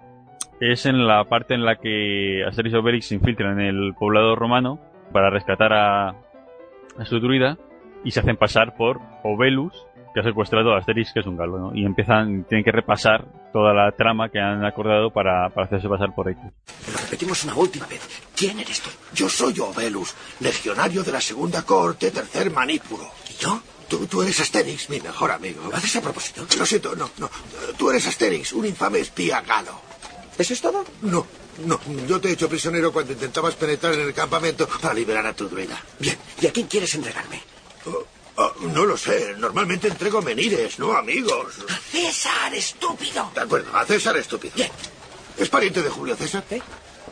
es 0.59 0.85
en 0.85 1.07
la 1.07 1.23
parte 1.25 1.53
en 1.53 1.65
la 1.65 1.75
que 1.75 2.43
Asterix 2.45 2.73
y 2.73 2.77
Obelix 2.77 3.07
se 3.07 3.15
infiltran 3.15 3.59
en 3.59 3.67
el 3.67 3.93
poblado 3.93 4.35
romano 4.35 4.79
para 5.11 5.29
rescatar 5.29 5.73
a, 5.73 6.09
a 6.09 7.05
su 7.05 7.19
druida 7.19 7.57
y 8.03 8.11
se 8.11 8.19
hacen 8.19 8.37
pasar 8.37 8.75
por 8.75 8.99
Obelus, 9.23 9.86
que 10.17 10.21
ha 10.21 10.31
secuestrado 10.31 10.73
a 10.73 10.79
Asterix, 10.79 11.13
que 11.13 11.19
es 11.19 11.27
un 11.27 11.37
galo, 11.37 11.59
¿no? 11.59 11.75
Y 11.75 11.85
empiezan, 11.85 12.43
tienen 12.45 12.63
que 12.63 12.71
repasar 12.71 13.25
toda 13.53 13.71
la 13.71 13.91
trama 13.91 14.29
que 14.29 14.39
han 14.39 14.65
acordado 14.65 15.11
para, 15.11 15.49
para 15.49 15.67
hacerse 15.67 15.87
pasar 15.87 16.15
por 16.15 16.27
ellos. 16.27 16.41
Lo 16.91 16.97
repetimos 16.97 17.43
una 17.43 17.53
última 17.53 17.85
vez. 17.85 18.01
¿Quién 18.35 18.59
eres 18.59 18.81
tú? 18.81 18.89
Yo 19.13 19.29
soy 19.29 19.59
Obelus, 19.59 20.15
legionario 20.39 21.03
de 21.03 21.11
la 21.11 21.21
segunda 21.21 21.61
corte, 21.61 22.09
tercer 22.09 22.49
manípulo. 22.49 23.03
¿Y 23.29 23.43
yo? 23.43 23.61
Tú, 23.87 24.07
tú 24.07 24.23
eres 24.23 24.39
Asterix, 24.39 24.89
mi 24.89 24.99
mejor 24.99 25.29
amigo. 25.29 25.69
¿Lo 25.69 25.77
haces 25.77 25.95
a 25.97 26.01
propósito? 26.01 26.47
Lo 26.57 26.65
siento, 26.65 26.95
no, 26.95 27.11
no. 27.19 27.29
Tú 27.77 27.91
eres 27.91 28.07
Asterix, 28.07 28.53
un 28.53 28.65
infame 28.65 28.99
espía 28.99 29.41
galo. 29.41 29.79
¿Eso 30.35 30.53
es 30.53 30.61
todo? 30.61 30.83
No, 31.03 31.27
no. 31.63 31.79
Yo 32.07 32.19
te 32.19 32.29
he 32.29 32.31
hecho 32.31 32.49
prisionero 32.49 32.91
cuando 32.91 33.13
intentabas 33.13 33.53
penetrar 33.53 33.93
en 33.93 34.01
el 34.01 34.13
campamento 34.15 34.67
para 34.81 34.95
liberar 34.95 35.27
a 35.27 35.33
tu 35.33 35.47
druida. 35.47 35.79
Bien. 35.99 36.17
¿Y 36.41 36.47
a 36.47 36.51
quién 36.51 36.65
quieres 36.65 36.95
entregarme? 36.95 37.39
Oh, 38.39 38.53
oh, 38.55 38.67
no 38.67 38.85
lo 38.85 38.95
sé. 38.95 39.33
Normalmente 39.37 39.87
entrego 39.87 40.21
menires, 40.21 40.77
no 40.79 40.95
amigos. 40.95 41.55
A 41.69 41.77
César, 41.91 42.53
estúpido. 42.53 43.31
De 43.33 43.41
acuerdo, 43.41 43.75
a 43.75 43.85
César, 43.85 44.15
estúpido. 44.17 44.53
Bien. 44.55 44.71
¿Es 45.37 45.49
pariente 45.49 45.81
de 45.81 45.89
Julio 45.89 46.15
César? 46.15 46.43
¿Eh? 46.51 46.61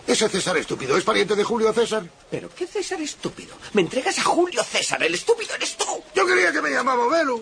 Ese 0.07 0.29
César 0.29 0.55
estúpido 0.57 0.95
es 0.95 1.03
pariente 1.03 1.35
de 1.35 1.43
Julio 1.43 1.73
César. 1.73 2.03
¿Pero 2.29 2.49
qué 2.55 2.67
César 2.67 3.01
estúpido? 3.01 3.55
Me 3.73 3.81
entregas 3.81 4.19
a 4.19 4.23
Julio 4.23 4.63
César, 4.63 5.01
el 5.01 5.15
estúpido 5.15 5.55
eres 5.55 5.75
tú. 5.77 6.03
Yo 6.13 6.27
quería 6.27 6.51
que 6.51 6.61
me 6.61 6.69
llamaba 6.69 7.07
Velus. 7.07 7.41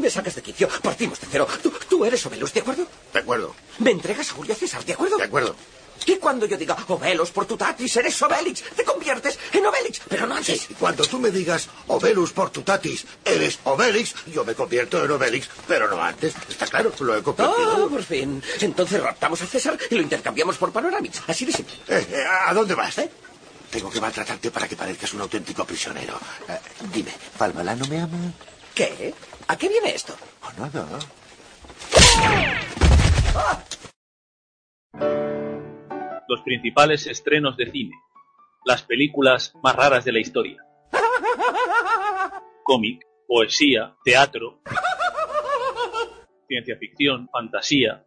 Me 0.00 0.10
sacas 0.10 0.34
de 0.34 0.42
quicio. 0.42 0.68
Partimos 0.82 1.20
de 1.20 1.26
cero. 1.30 1.46
Tú, 1.62 1.72
tú 1.88 2.04
eres 2.04 2.24
Obelus, 2.26 2.52
¿de 2.52 2.60
acuerdo? 2.60 2.86
De 3.12 3.18
acuerdo. 3.18 3.54
Me 3.78 3.90
entregas 3.90 4.30
a 4.30 4.34
Julio 4.34 4.54
César, 4.54 4.84
¿de 4.84 4.94
acuerdo? 4.94 5.16
De 5.16 5.24
acuerdo. 5.24 5.54
Y 6.06 6.16
cuando 6.16 6.46
yo 6.46 6.56
diga 6.56 6.76
Ovelos 6.88 7.30
por 7.30 7.46
tu 7.46 7.56
tatis, 7.56 7.96
eres 7.96 8.20
Obelix, 8.22 8.62
te 8.76 8.84
conviertes 8.84 9.38
en 9.52 9.64
Obelix, 9.66 10.00
pero 10.08 10.26
no 10.26 10.36
antes. 10.36 10.60
Sí, 10.60 10.74
cuando 10.78 11.04
tú 11.04 11.18
me 11.18 11.30
digas 11.30 11.68
Ovelus 11.86 12.32
por 12.32 12.50
tu 12.50 12.62
tatis, 12.62 13.06
eres 13.24 13.58
Obelix, 13.64 14.14
yo 14.26 14.44
me 14.44 14.54
convierto 14.54 15.02
en 15.04 15.10
Obelix, 15.10 15.48
pero 15.66 15.88
no 15.88 16.02
antes. 16.02 16.34
Está 16.48 16.66
claro, 16.66 16.92
lo 17.00 17.16
he 17.16 17.22
comprendido. 17.22 17.86
Oh, 17.86 17.88
por 17.88 18.02
fin. 18.02 18.42
Entonces 18.60 19.02
raptamos 19.02 19.40
a 19.42 19.46
César 19.46 19.78
y 19.90 19.94
lo 19.94 20.02
intercambiamos 20.02 20.56
por 20.56 20.72
Panoramix. 20.72 21.22
Así 21.26 21.44
de 21.44 21.52
simple. 21.52 21.74
Eh, 21.88 22.06
eh, 22.10 22.24
¿A 22.46 22.52
dónde 22.52 22.74
vas? 22.74 22.98
¿Eh? 22.98 23.10
Tengo 23.70 23.90
que 23.90 24.00
maltratarte 24.00 24.50
para 24.50 24.68
que 24.68 24.76
parezcas 24.76 25.12
un 25.14 25.22
auténtico 25.22 25.64
prisionero. 25.64 26.14
Eh, 26.48 26.58
dime, 26.92 27.12
¿Palmalá 27.36 27.74
no 27.74 27.86
me 27.86 28.00
ama? 28.00 28.18
¿Qué? 28.74 29.14
¿A 29.48 29.56
qué 29.56 29.68
viene 29.68 29.94
esto? 29.94 30.14
Oh, 30.42 30.52
nada. 30.60 30.86
Los 36.28 36.40
principales 36.42 37.06
estrenos 37.06 37.56
de 37.56 37.70
cine. 37.70 37.96
Las 38.64 38.82
películas 38.82 39.52
más 39.62 39.76
raras 39.76 40.04
de 40.04 40.12
la 40.12 40.20
historia. 40.20 40.62
Cómic, 42.62 43.06
poesía, 43.26 43.94
teatro, 44.04 44.60
ciencia 46.46 46.76
ficción, 46.78 47.28
fantasía, 47.30 48.04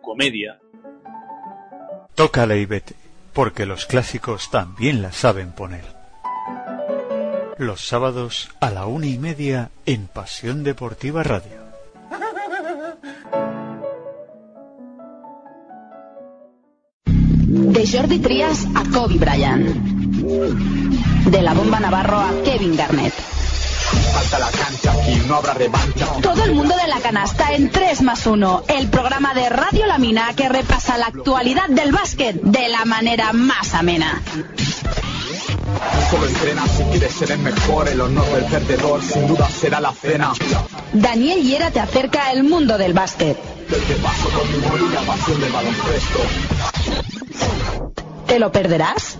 comedia. 0.00 0.58
Tócale 2.14 2.58
y 2.58 2.66
vete, 2.66 2.94
porque 3.32 3.66
los 3.66 3.86
clásicos 3.86 4.50
también 4.50 5.02
la 5.02 5.12
saben 5.12 5.52
poner. 5.52 5.84
Los 7.58 7.82
sábados 7.82 8.50
a 8.60 8.70
la 8.70 8.86
una 8.86 9.06
y 9.06 9.18
media 9.18 9.70
en 9.84 10.06
Pasión 10.06 10.64
Deportiva 10.64 11.22
Radio. 11.22 11.59
De 21.30 21.42
la 21.42 21.54
bomba 21.54 21.78
Navarro 21.78 22.18
a 22.18 22.32
Kevin 22.44 22.76
Garnett. 22.76 23.14
Falta 24.12 24.38
la 24.40 24.50
cancha, 24.50 24.92
aquí 24.92 25.14
no 25.28 25.36
habrá 25.36 25.54
revancha. 25.54 26.06
Todo 26.20 26.44
el 26.44 26.54
mundo 26.54 26.74
de 26.76 26.88
la 26.88 26.98
canasta 26.98 27.54
en 27.54 27.70
3 27.70 28.02
más 28.02 28.26
1, 28.26 28.64
el 28.66 28.88
programa 28.88 29.32
de 29.32 29.48
Radio 29.48 29.86
La 29.86 29.98
Mina 29.98 30.32
que 30.34 30.48
repasa 30.48 30.98
la 30.98 31.06
actualidad 31.06 31.68
del 31.68 31.92
básquet 31.92 32.34
de 32.42 32.68
la 32.68 32.84
manera 32.84 33.32
más 33.32 33.74
amena. 33.74 34.20
Solo 36.10 36.26
entrena 36.26 36.66
si 36.66 36.82
quieres 36.84 37.14
ser 37.14 37.30
el 37.30 37.38
mejor, 37.38 37.88
el 37.88 38.00
honor 38.00 38.26
del 38.26 38.44
perdedor 38.46 39.00
sin 39.00 39.28
duda 39.28 39.48
será 39.48 39.80
la 39.80 39.92
cena. 39.92 40.32
Daniel 40.92 41.42
Hiera 41.42 41.70
te 41.70 41.78
acerca 41.78 42.26
al 42.26 42.42
mundo 42.42 42.76
del 42.76 42.92
básquet. 42.92 43.38
Del 43.68 43.82
que 43.84 43.94
paso 43.94 44.28
con 44.30 44.50
mi 44.50 44.96
pasión 45.06 45.40
del 45.40 45.52
baloncesto. 45.52 46.18
¿Te 48.26 48.40
lo 48.40 48.50
perderás? 48.50 49.19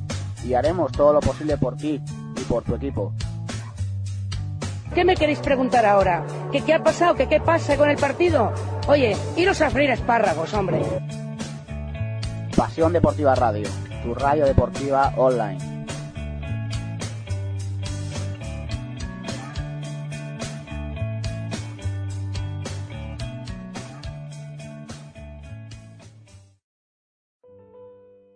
y 0.45 0.53
haremos 0.53 0.91
todo 0.91 1.13
lo 1.13 1.19
posible 1.19 1.57
por 1.57 1.77
ti 1.77 2.01
y 2.37 2.41
por 2.41 2.63
tu 2.63 2.75
equipo. 2.75 3.13
¿Qué 4.93 5.05
me 5.05 5.15
queréis 5.15 5.39
preguntar 5.39 5.85
ahora? 5.85 6.25
¿Que 6.51 6.61
qué 6.61 6.73
ha 6.73 6.83
pasado? 6.83 7.15
¿Que 7.15 7.27
qué 7.29 7.39
pasa 7.39 7.77
con 7.77 7.89
el 7.89 7.97
partido? 7.97 8.51
Oye, 8.87 9.15
iros 9.37 9.61
a 9.61 9.69
freír 9.69 9.91
espárragos, 9.91 10.53
hombre. 10.53 10.81
Pasión 12.57 12.91
Deportiva 12.91 13.33
Radio, 13.35 13.69
tu 14.03 14.13
radio 14.13 14.45
deportiva 14.45 15.13
online. 15.15 15.71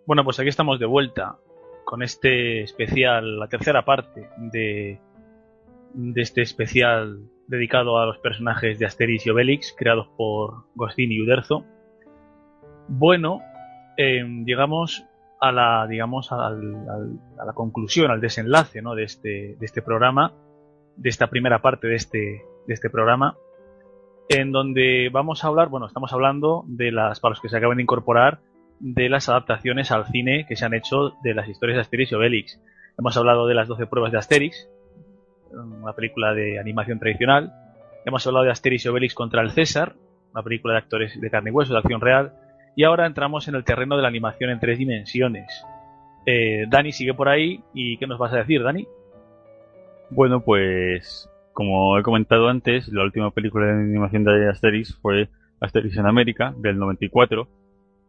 Bueno, 0.06 0.22
pues 0.24 0.38
aquí 0.38 0.48
estamos 0.48 0.78
de 0.78 0.86
vuelta. 0.86 1.36
Con 1.86 2.02
este 2.02 2.62
especial, 2.62 3.38
la 3.38 3.46
tercera 3.46 3.84
parte 3.84 4.28
de, 4.36 4.98
este 6.16 6.42
especial 6.42 7.20
dedicado 7.46 7.98
a 7.98 8.06
los 8.06 8.18
personajes 8.18 8.80
de 8.80 8.86
Asterix 8.86 9.24
y 9.24 9.30
Obelix, 9.30 9.72
creados 9.72 10.08
por 10.16 10.64
Gostini 10.74 11.14
y 11.14 11.22
Uderzo. 11.22 11.64
Bueno, 12.88 13.40
eh, 13.96 14.20
llegamos 14.44 15.06
a 15.40 15.52
la, 15.52 15.86
digamos, 15.86 16.32
a 16.32 16.50
la 16.50 17.52
conclusión, 17.54 18.10
al 18.10 18.20
desenlace 18.20 18.82
¿no? 18.82 18.96
de, 18.96 19.04
este, 19.04 19.56
de 19.56 19.64
este 19.64 19.80
programa, 19.80 20.32
de 20.96 21.08
esta 21.08 21.28
primera 21.28 21.62
parte 21.62 21.86
de 21.86 21.94
este, 21.94 22.42
de 22.66 22.74
este 22.74 22.90
programa, 22.90 23.36
en 24.28 24.50
donde 24.50 25.08
vamos 25.12 25.44
a 25.44 25.46
hablar, 25.46 25.68
bueno, 25.68 25.86
estamos 25.86 26.12
hablando 26.12 26.64
de 26.66 26.90
las, 26.90 27.20
para 27.20 27.30
los 27.30 27.40
que 27.40 27.48
se 27.48 27.56
acaban 27.56 27.76
de 27.76 27.84
incorporar, 27.84 28.40
de 28.80 29.08
las 29.08 29.28
adaptaciones 29.28 29.90
al 29.90 30.06
cine 30.06 30.46
que 30.46 30.56
se 30.56 30.64
han 30.64 30.74
hecho 30.74 31.14
de 31.22 31.34
las 31.34 31.48
historias 31.48 31.76
de 31.76 31.80
Asterix 31.82 32.12
y 32.12 32.14
Obelix. 32.14 32.60
Hemos 32.98 33.16
hablado 33.16 33.46
de 33.46 33.54
las 33.54 33.68
12 33.68 33.86
pruebas 33.86 34.12
de 34.12 34.18
Asterix, 34.18 34.68
una 35.52 35.92
película 35.92 36.34
de 36.34 36.58
animación 36.58 36.98
tradicional. 36.98 37.52
Hemos 38.04 38.26
hablado 38.26 38.44
de 38.44 38.52
Asterix 38.52 38.84
y 38.84 38.88
Obelix 38.88 39.14
contra 39.14 39.42
el 39.42 39.50
César, 39.50 39.94
una 40.32 40.42
película 40.42 40.74
de 40.74 40.78
actores 40.78 41.20
de 41.20 41.30
carne 41.30 41.50
y 41.50 41.52
hueso, 41.52 41.72
de 41.72 41.78
acción 41.78 42.00
real. 42.00 42.32
Y 42.74 42.84
ahora 42.84 43.06
entramos 43.06 43.48
en 43.48 43.54
el 43.54 43.64
terreno 43.64 43.96
de 43.96 44.02
la 44.02 44.08
animación 44.08 44.50
en 44.50 44.60
tres 44.60 44.78
dimensiones. 44.78 45.64
Eh, 46.26 46.66
Dani 46.68 46.92
sigue 46.92 47.14
por 47.14 47.28
ahí 47.28 47.62
y 47.72 47.96
¿qué 47.98 48.06
nos 48.06 48.18
vas 48.18 48.32
a 48.32 48.38
decir, 48.38 48.62
Dani? 48.62 48.86
Bueno, 50.10 50.40
pues 50.40 51.28
como 51.52 51.98
he 51.98 52.02
comentado 52.02 52.48
antes, 52.48 52.88
la 52.88 53.04
última 53.04 53.30
película 53.30 53.66
de 53.66 53.72
animación 53.72 54.24
de 54.24 54.50
Asterix 54.50 54.94
fue 55.00 55.30
Asterix 55.58 55.96
en 55.96 56.06
América, 56.06 56.52
del 56.58 56.78
94. 56.78 57.48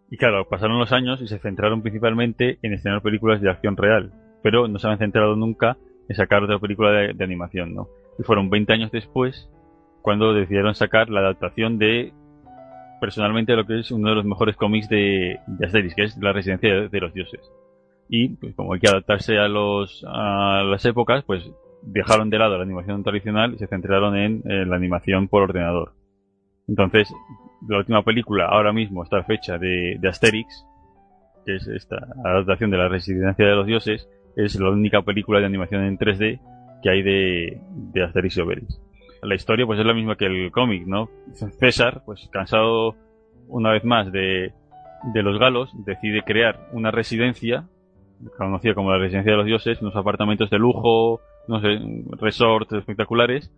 Y 0.09 0.17
claro, 0.17 0.47
pasaron 0.47 0.79
los 0.79 0.91
años 0.91 1.21
y 1.21 1.27
se 1.27 1.39
centraron 1.39 1.81
principalmente 1.81 2.59
en 2.61 2.73
estrenar 2.73 3.01
películas 3.01 3.41
de 3.41 3.49
acción 3.49 3.75
real, 3.75 4.13
pero 4.41 4.67
no 4.67 4.79
se 4.79 4.87
habían 4.87 4.99
centrado 4.99 5.35
nunca 5.35 5.77
en 6.07 6.15
sacar 6.15 6.43
otra 6.43 6.59
película 6.59 6.91
de, 6.91 7.13
de 7.13 7.23
animación, 7.23 7.73
¿no? 7.73 7.89
Y 8.17 8.23
fueron 8.23 8.49
20 8.49 8.71
años 8.73 8.91
después 8.91 9.49
cuando 10.01 10.33
decidieron 10.33 10.73
sacar 10.73 11.09
la 11.09 11.19
adaptación 11.19 11.77
de 11.77 12.13
personalmente 12.99 13.55
lo 13.55 13.65
que 13.65 13.79
es 13.79 13.91
uno 13.91 14.09
de 14.09 14.15
los 14.15 14.25
mejores 14.25 14.55
cómics 14.55 14.89
de, 14.89 15.39
de 15.45 15.65
Asterix, 15.65 15.95
que 15.95 16.03
es 16.03 16.17
La 16.17 16.33
Residencia 16.33 16.87
de, 16.89 16.99
los 16.99 17.13
Dioses. 17.13 17.41
Y 18.09 18.29
pues 18.29 18.55
como 18.55 18.73
hay 18.73 18.79
que 18.79 18.89
adaptarse 18.89 19.37
a 19.37 19.47
los 19.47 20.05
a 20.07 20.63
las 20.63 20.85
épocas, 20.85 21.23
pues 21.25 21.51
dejaron 21.81 22.29
de 22.29 22.39
lado 22.39 22.57
la 22.57 22.63
animación 22.63 23.03
tradicional 23.03 23.53
y 23.53 23.57
se 23.57 23.67
centraron 23.67 24.15
en, 24.15 24.41
en 24.45 24.69
la 24.69 24.75
animación 24.75 25.27
por 25.27 25.43
ordenador. 25.43 25.93
Entonces, 26.67 27.13
la 27.67 27.77
última 27.77 28.03
película 28.03 28.45
ahora 28.45 28.73
mismo 28.73 29.03
está 29.03 29.23
fecha 29.23 29.57
de, 29.57 29.99
Asterix, 30.07 30.65
que 31.45 31.55
es 31.55 31.67
esta 31.67 31.97
adaptación 32.23 32.69
de 32.71 32.77
La 32.77 32.87
Residencia 32.87 33.45
de 33.45 33.55
los 33.55 33.65
Dioses, 33.65 34.07
es 34.35 34.59
la 34.59 34.69
única 34.69 35.01
película 35.01 35.39
de 35.39 35.45
animación 35.45 35.83
en 35.83 35.97
3D 35.97 36.39
que 36.83 36.89
hay 36.89 37.01
de, 37.01 37.61
de 37.71 38.03
Asterix 38.03 38.37
y 38.37 38.41
Obelix. 38.41 38.81
La 39.23 39.33
historia 39.33 39.65
pues 39.65 39.79
es 39.79 39.85
la 39.85 39.95
misma 39.95 40.15
que 40.15 40.25
el 40.25 40.51
cómic, 40.51 40.85
¿no? 40.85 41.09
César, 41.59 42.03
pues 42.05 42.29
cansado 42.31 42.95
una 43.47 43.71
vez 43.71 43.83
más 43.83 44.11
de, 44.11 44.53
de 45.13 45.23
los 45.23 45.39
galos, 45.39 45.71
decide 45.85 46.21
crear 46.21 46.67
una 46.71 46.91
residencia, 46.91 47.67
conocida 48.37 48.75
como 48.75 48.91
la 48.91 48.99
Residencia 48.99 49.31
de 49.31 49.37
los 49.37 49.47
Dioses, 49.47 49.81
unos 49.81 49.95
apartamentos 49.95 50.49
de 50.49 50.59
lujo, 50.59 51.21
no 51.47 51.61
sé, 51.61 51.79
resorts 52.19 52.73
espectaculares, 52.73 53.51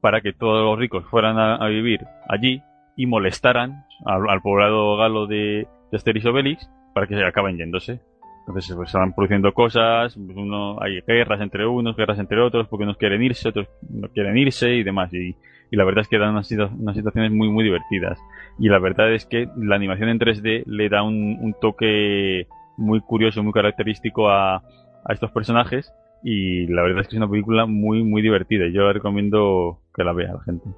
para 0.00 0.20
que 0.20 0.32
todos 0.32 0.64
los 0.64 0.78
ricos 0.78 1.04
fueran 1.04 1.38
a 1.38 1.66
vivir 1.68 2.00
allí 2.28 2.62
y 2.96 3.06
molestaran 3.06 3.84
al, 4.04 4.28
al 4.28 4.40
poblado 4.40 4.96
galo 4.96 5.26
de, 5.26 5.66
de 5.90 5.96
Asterix 5.96 6.26
Obelix 6.26 6.70
para 6.94 7.06
que 7.06 7.14
se 7.14 7.24
acaben 7.24 7.58
yéndose. 7.58 8.00
Entonces 8.46 8.76
pues, 8.76 8.92
van 8.92 9.12
produciendo 9.12 9.52
cosas, 9.52 10.16
uno, 10.16 10.80
hay 10.80 11.00
guerras 11.06 11.40
entre 11.40 11.66
unos, 11.66 11.96
guerras 11.96 12.18
entre 12.18 12.40
otros, 12.40 12.68
porque 12.68 12.84
unos 12.84 12.96
quieren 12.96 13.22
irse, 13.22 13.48
otros 13.48 13.68
no 13.90 14.08
quieren 14.08 14.38
irse 14.38 14.72
y 14.72 14.84
demás. 14.84 15.12
Y, 15.12 15.34
la 15.72 15.84
verdad 15.84 16.02
es 16.02 16.08
que 16.08 16.16
dan 16.16 16.30
unas, 16.30 16.50
unas, 16.50 16.96
situaciones 16.96 17.32
muy, 17.32 17.50
muy 17.50 17.64
divertidas. 17.64 18.18
Y 18.58 18.68
la 18.68 18.78
verdad 18.78 19.12
es 19.12 19.26
que 19.26 19.48
la 19.56 19.74
animación 19.74 20.08
en 20.08 20.20
3D 20.20 20.62
le 20.64 20.88
da 20.88 21.02
un, 21.02 21.54
toque 21.60 22.46
muy 22.76 23.00
curioso, 23.00 23.42
muy 23.42 23.52
característico 23.52 24.30
a, 24.30 24.56
a 24.56 25.12
estos 25.12 25.32
personajes. 25.32 25.92
Y 26.22 26.66
la 26.68 26.82
verdad 26.82 27.00
es 27.00 27.08
que 27.08 27.16
es 27.16 27.20
una 27.20 27.28
película 27.28 27.66
muy, 27.66 28.04
muy 28.04 28.22
divertida. 28.22 28.66
Y 28.66 28.72
yo 28.72 28.90
recomiendo 28.92 29.80
que 29.94 30.04
la 30.04 30.12
vea 30.12 30.32
la 30.32 30.42
gente. 30.44 30.70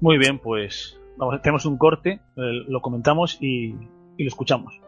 Muy 0.00 0.18
bien, 0.18 0.38
pues 0.38 1.00
vamos, 1.16 1.40
tenemos 1.42 1.64
un 1.64 1.78
corte, 1.78 2.20
eh, 2.36 2.64
lo 2.68 2.80
comentamos 2.80 3.38
y, 3.40 3.72
lo 3.72 4.28
escuchamos. 4.28 4.78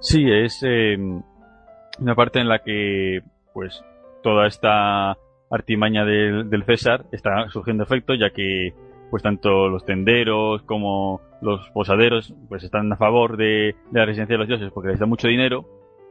Sí, 0.00 0.24
es 0.30 0.62
eh, 0.66 0.96
una 1.98 2.14
parte 2.14 2.40
en 2.40 2.48
la 2.48 2.58
que, 2.60 3.22
pues, 3.54 3.84
toda 4.22 4.46
esta 4.46 5.16
artimaña 5.50 6.04
del, 6.04 6.50
del, 6.50 6.64
César 6.64 7.06
está 7.12 7.48
surgiendo 7.50 7.84
efecto, 7.84 8.14
ya 8.14 8.30
que, 8.30 8.74
pues, 9.10 9.22
tanto 9.22 9.68
los 9.68 9.84
tenderos 9.84 10.62
como 10.62 11.20
los 11.40 11.68
posaderos, 11.70 12.34
pues, 12.48 12.64
están 12.64 12.92
a 12.92 12.96
favor 12.96 13.36
de, 13.36 13.76
de 13.90 14.00
la 14.00 14.06
residencia 14.06 14.34
de 14.34 14.38
los 14.38 14.48
dioses 14.48 14.72
porque 14.72 14.90
les 14.90 14.98
da 14.98 15.06
mucho 15.06 15.28
dinero, 15.28 15.64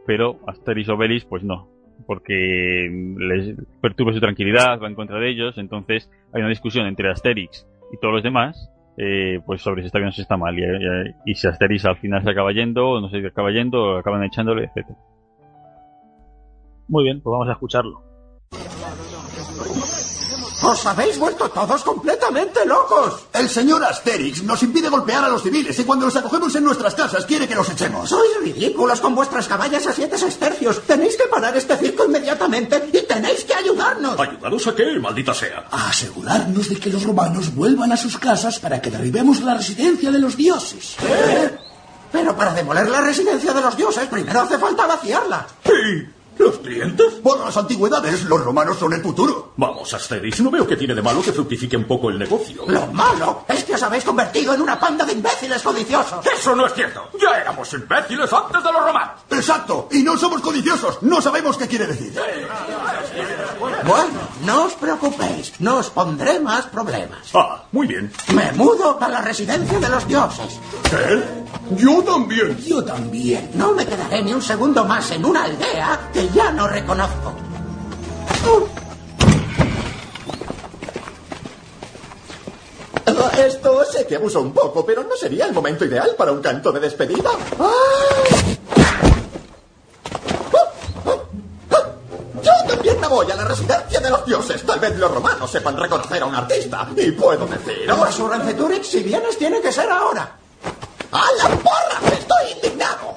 pero 0.05 0.39
Asterix 0.47 0.87
Obelix, 0.87 1.25
pues 1.25 1.43
no, 1.43 1.67
porque 2.07 2.89
les 3.17 3.55
perturba 3.81 4.13
su 4.13 4.21
tranquilidad, 4.21 4.79
va 4.81 4.87
en 4.87 4.95
contra 4.95 5.19
de 5.19 5.29
ellos, 5.29 5.57
entonces 5.57 6.09
hay 6.33 6.41
una 6.41 6.49
discusión 6.49 6.87
entre 6.87 7.09
Asterix 7.09 7.67
y 7.91 7.97
todos 7.97 8.13
los 8.15 8.23
demás 8.23 8.71
eh, 8.97 9.41
pues 9.45 9.61
sobre 9.61 9.81
si 9.81 9.87
está 9.87 9.99
bien 9.99 10.09
o 10.09 10.11
si 10.11 10.21
está 10.21 10.37
mal. 10.37 10.55
Y, 11.25 11.35
si 11.35 11.47
Asterix 11.47 11.85
al 11.85 11.97
final 11.97 12.23
se 12.23 12.29
acaba 12.29 12.51
yendo, 12.51 12.89
o 12.89 13.01
no 13.01 13.09
se 13.09 13.25
acaba 13.25 13.51
yendo, 13.51 13.97
acaban 13.97 14.23
echándole, 14.23 14.65
etc. 14.75 14.87
Muy 16.87 17.03
bien, 17.03 17.21
pues 17.21 17.31
vamos 17.31 17.49
a 17.49 17.53
escucharlo. 17.53 18.04
Os 20.65 20.83
habéis 20.87 21.19
vuelto 21.19 21.47
todos 21.49 21.83
completamente 21.83 22.65
locos. 22.65 23.27
El 23.33 23.47
señor 23.49 23.83
Asterix 23.83 24.41
nos 24.41 24.63
impide 24.63 24.89
golpear 24.89 25.23
a 25.23 25.29
los 25.29 25.43
civiles 25.43 25.77
y 25.77 25.83
cuando 25.83 26.07
los 26.07 26.15
acogemos 26.15 26.55
en 26.55 26.63
nuestras 26.63 26.95
casas 26.95 27.23
quiere 27.25 27.47
que 27.47 27.53
los 27.53 27.69
echemos. 27.69 28.09
Sois 28.09 28.39
ridículos 28.41 28.99
con 28.99 29.13
vuestras 29.13 29.47
caballas 29.47 29.85
a 29.85 29.93
siete 29.93 30.17
sestercios. 30.17 30.81
Tenéis 30.87 31.17
que 31.17 31.27
parar 31.27 31.55
este 31.55 31.77
circo 31.77 32.05
inmediatamente 32.05 32.89
y 32.91 33.01
tenéis 33.03 33.43
que 33.43 33.53
ayudarnos. 33.53 34.19
¿Ayudaros 34.19 34.65
a 34.65 34.75
qué, 34.75 34.99
maldita 34.99 35.35
sea? 35.35 35.67
A 35.69 35.89
asegurarnos 35.89 36.67
de 36.67 36.77
que 36.77 36.89
los 36.89 37.03
romanos 37.03 37.53
vuelvan 37.53 37.91
a 37.91 37.97
sus 37.97 38.17
casas 38.17 38.57
para 38.57 38.81
que 38.81 38.89
derribemos 38.89 39.41
la 39.41 39.53
residencia 39.53 40.09
de 40.09 40.17
los 40.17 40.35
dioses. 40.35 40.95
¿Qué? 40.99 41.59
Pero 42.11 42.35
para 42.35 42.55
demoler 42.55 42.89
la 42.89 43.01
residencia 43.01 43.53
de 43.53 43.61
los 43.61 43.77
dioses 43.77 44.07
primero 44.07 44.41
hace 44.41 44.57
falta 44.57 44.87
vaciarla. 44.87 45.45
Sí. 45.63 46.14
¿Los 46.37 46.57
clientes? 46.59 47.13
Por 47.23 47.39
las 47.39 47.55
antigüedades, 47.55 48.23
los 48.25 48.43
romanos 48.43 48.77
son 48.77 48.93
el 48.93 49.01
futuro. 49.01 49.53
Vamos, 49.57 49.93
Asterix, 49.93 50.41
no 50.41 50.51
veo 50.51 50.67
que 50.67 50.75
tiene 50.75 50.93
de 50.93 51.01
malo 51.01 51.21
que 51.21 51.31
fructifique 51.31 51.77
un 51.77 51.85
poco 51.85 52.09
el 52.09 52.19
negocio. 52.19 52.63
Lo 52.67 52.87
malo 52.87 53.45
es 53.47 53.63
que 53.63 53.75
os 53.75 53.83
habéis 53.83 54.03
convertido 54.03 54.53
en 54.53 54.61
una 54.61 54.79
panda 54.79 55.05
de 55.05 55.13
imbéciles 55.13 55.61
codiciosos. 55.61 56.25
Eso 56.25 56.55
no 56.55 56.65
es 56.65 56.73
cierto. 56.73 57.09
Ya 57.19 57.37
éramos 57.39 57.71
imbéciles 57.73 58.31
antes 58.33 58.63
de 58.63 58.71
los 58.71 58.83
romanos. 58.83 59.21
Exacto. 59.29 59.87
Y 59.91 60.03
no 60.03 60.17
somos 60.17 60.41
codiciosos. 60.41 61.01
No 61.03 61.21
sabemos 61.21 61.57
qué 61.57 61.67
quiere 61.67 61.87
decir. 61.87 62.13
Bueno, 63.85 64.19
no 64.43 64.65
os 64.65 64.73
preocupéis. 64.73 65.53
No 65.59 65.77
os 65.77 65.89
pondré 65.89 66.39
más 66.39 66.65
problemas. 66.65 67.29
Ah, 67.33 67.63
muy 67.71 67.87
bien. 67.87 68.11
Me 68.33 68.51
mudo 68.53 68.97
a 68.99 69.07
la 69.07 69.21
residencia 69.21 69.79
de 69.79 69.89
los 69.89 70.07
dioses. 70.07 70.59
¿Qué? 70.89 71.44
Yo 71.71 72.03
también. 72.03 72.57
Yo 72.57 72.83
también. 72.83 73.49
No 73.55 73.73
me 73.73 73.85
quedaré 73.85 74.21
ni 74.23 74.33
un 74.33 74.41
segundo 74.41 74.85
más 74.85 75.09
en 75.11 75.25
una 75.25 75.45
aldea 75.45 76.09
que 76.13 76.29
ya 76.29 76.51
no 76.51 76.67
reconozco. 76.67 77.33
Uh, 78.47 78.67
esto 83.39 83.83
sé 83.85 84.05
que 84.05 84.15
abuso 84.15 84.41
un 84.41 84.53
poco, 84.53 84.85
pero 84.85 85.03
no 85.03 85.15
sería 85.15 85.45
el 85.45 85.53
momento 85.53 85.85
ideal 85.85 86.11
para 86.17 86.31
un 86.31 86.41
canto 86.41 86.71
de 86.71 86.79
despedida. 86.79 87.31
¡Ah! 87.59 87.71
Yo 92.43 92.51
también 92.67 92.99
me 92.99 93.07
voy 93.07 93.31
a 93.31 93.35
la 93.35 93.45
residencia 93.45 93.99
de 93.99 94.09
los 94.09 94.25
dioses. 94.25 94.63
Tal 94.63 94.79
vez 94.79 94.97
los 94.97 95.11
romanos 95.11 95.49
sepan 95.49 95.77
reconocer 95.77 96.21
a 96.21 96.25
un 96.25 96.35
artista. 96.35 96.87
Y 96.95 97.11
puedo 97.11 97.47
decir... 97.47 97.87
Por 97.87 98.11
su 98.11 98.27
Ranceturix, 98.27 98.87
si 98.87 99.01
vienes, 99.01 99.37
tiene 99.37 99.61
que 99.61 99.71
ser 99.71 99.89
ahora. 99.89 100.44
¡A 101.15 101.23
la 101.37 101.55
porra! 101.55 102.13
¡Estoy 102.13 102.51
indignado! 102.55 103.15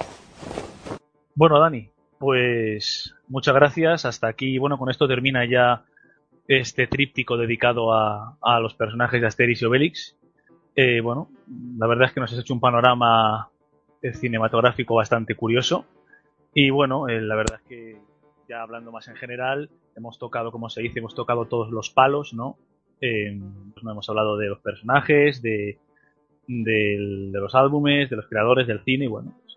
Bueno, 1.35 1.59
Dani, 1.59 1.91
pues 2.19 3.13
muchas 3.27 3.57
gracias. 3.57 4.05
Hasta 4.05 4.29
aquí, 4.29 4.57
bueno, 4.59 4.79
con 4.79 4.89
esto 4.89 5.09
termina 5.09 5.45
ya 5.45 5.83
este 6.47 6.87
tríptico 6.87 7.37
dedicado 7.37 7.93
a, 7.93 8.37
a 8.41 8.61
los 8.61 8.75
personajes 8.75 9.21
de 9.21 9.27
Asterix 9.27 9.63
y 9.63 9.65
Obelix. 9.65 10.17
Eh, 10.77 11.01
bueno, 11.01 11.29
la 11.77 11.89
verdad 11.89 12.07
es 12.07 12.13
que 12.13 12.21
nos 12.21 12.33
has 12.33 12.39
hecho 12.39 12.55
un 12.55 12.61
panorama 12.61 13.51
cinematográfico 14.15 14.95
bastante 14.95 15.35
curioso. 15.35 15.85
Y 16.55 16.71
bueno, 16.71 17.09
eh, 17.09 17.21
la 17.21 17.35
verdad 17.35 17.59
es 17.61 17.69
que 17.69 18.01
ya 18.49 18.63
hablando 18.63 18.93
más 18.93 19.09
en 19.09 19.17
general, 19.17 19.71
hemos 19.97 20.21
tocado, 20.21 20.53
como 20.53 20.71
se 20.71 20.83
dice, 20.83 21.01
hemos 21.01 21.17
tocado 21.17 21.47
todos 21.47 21.73
los 21.73 21.91
palos, 21.91 22.33
¿no? 22.33 22.59
Eh, 23.01 23.37
pues 23.75 23.83
no 23.83 23.91
hemos 23.91 24.09
hablado 24.09 24.37
de 24.37 24.47
los 24.47 24.61
personajes, 24.61 25.43
de, 25.43 25.79
de, 26.49 26.97
los 27.31 27.55
álbumes, 27.55 28.11
de 28.11 28.17
los 28.17 28.27
creadores 28.27 28.67
del 28.67 28.83
cine, 28.83 29.05
y 29.05 29.09
bueno, 29.09 29.33
pues, 29.43 29.57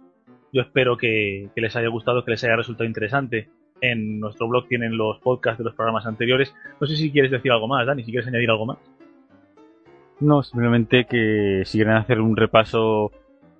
Yo 0.53 0.61
espero 0.61 0.97
que, 0.97 1.49
que 1.55 1.61
les 1.61 1.75
haya 1.75 1.87
gustado, 1.87 2.23
que 2.23 2.31
les 2.31 2.43
haya 2.43 2.55
resultado 2.55 2.87
interesante. 2.87 3.49
En 3.79 4.19
nuestro 4.19 4.47
blog 4.47 4.67
tienen 4.67 4.95
los 4.95 5.19
podcasts 5.19 5.57
de 5.57 5.63
los 5.63 5.73
programas 5.73 6.05
anteriores. 6.05 6.53
No 6.79 6.85
sé 6.85 6.95
si 6.95 7.11
quieres 7.11 7.31
decir 7.31 7.51
algo 7.51 7.67
más, 7.67 7.87
Dani, 7.87 8.03
si 8.03 8.11
quieres 8.11 8.27
añadir 8.27 8.51
algo 8.51 8.67
más. 8.67 8.77
No, 10.19 10.43
simplemente 10.43 11.05
que 11.05 11.63
si 11.65 11.79
quieren 11.79 11.95
hacer 11.95 12.21
un 12.21 12.37
repaso 12.37 13.11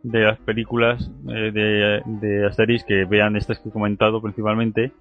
de 0.03 0.19
las 0.19 0.37
películas 0.39 1.09
eh, 1.27 1.51
de, 1.51 2.01
de 2.05 2.45
Asterix, 2.45 2.83
que 2.83 3.05
vean 3.05 3.35
estas 3.35 3.59
que 3.59 3.69
he 3.69 3.71
comentado 3.71 4.21
principalmente, 4.21 4.91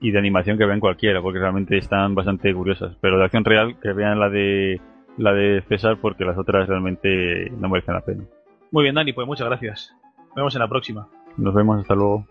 y 0.00 0.12
de 0.12 0.18
animación 0.18 0.58
que 0.58 0.64
vean 0.64 0.78
cualquiera, 0.78 1.20
porque 1.20 1.40
realmente 1.40 1.76
están 1.76 2.14
bastante 2.14 2.54
curiosas. 2.54 2.96
Pero 3.00 3.18
de 3.18 3.24
acción 3.24 3.44
real, 3.44 3.76
que 3.80 3.92
vean 3.92 4.20
la 4.20 4.28
de 4.28 4.80
la 5.18 5.32
de 5.32 5.62
César, 5.68 5.98
porque 6.00 6.24
las 6.24 6.38
otras 6.38 6.68
realmente 6.68 7.50
no 7.50 7.68
merecen 7.68 7.94
la 7.94 8.00
pena. 8.00 8.24
Muy 8.70 8.84
bien, 8.84 8.94
Dani, 8.94 9.12
pues 9.12 9.26
muchas 9.26 9.46
gracias. 9.46 9.94
Nos 10.28 10.34
vemos 10.36 10.54
en 10.54 10.60
la 10.60 10.68
próxima. 10.68 11.08
Nos 11.36 11.54
vemos, 11.54 11.80
hasta 11.80 11.94
luego. 11.94 12.24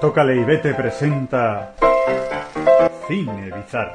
Tócale 0.00 0.34
y 0.34 0.44
vete 0.44 0.74
presenta 0.74 1.74
Cine 3.06 3.52
Bizarro. 3.54 3.94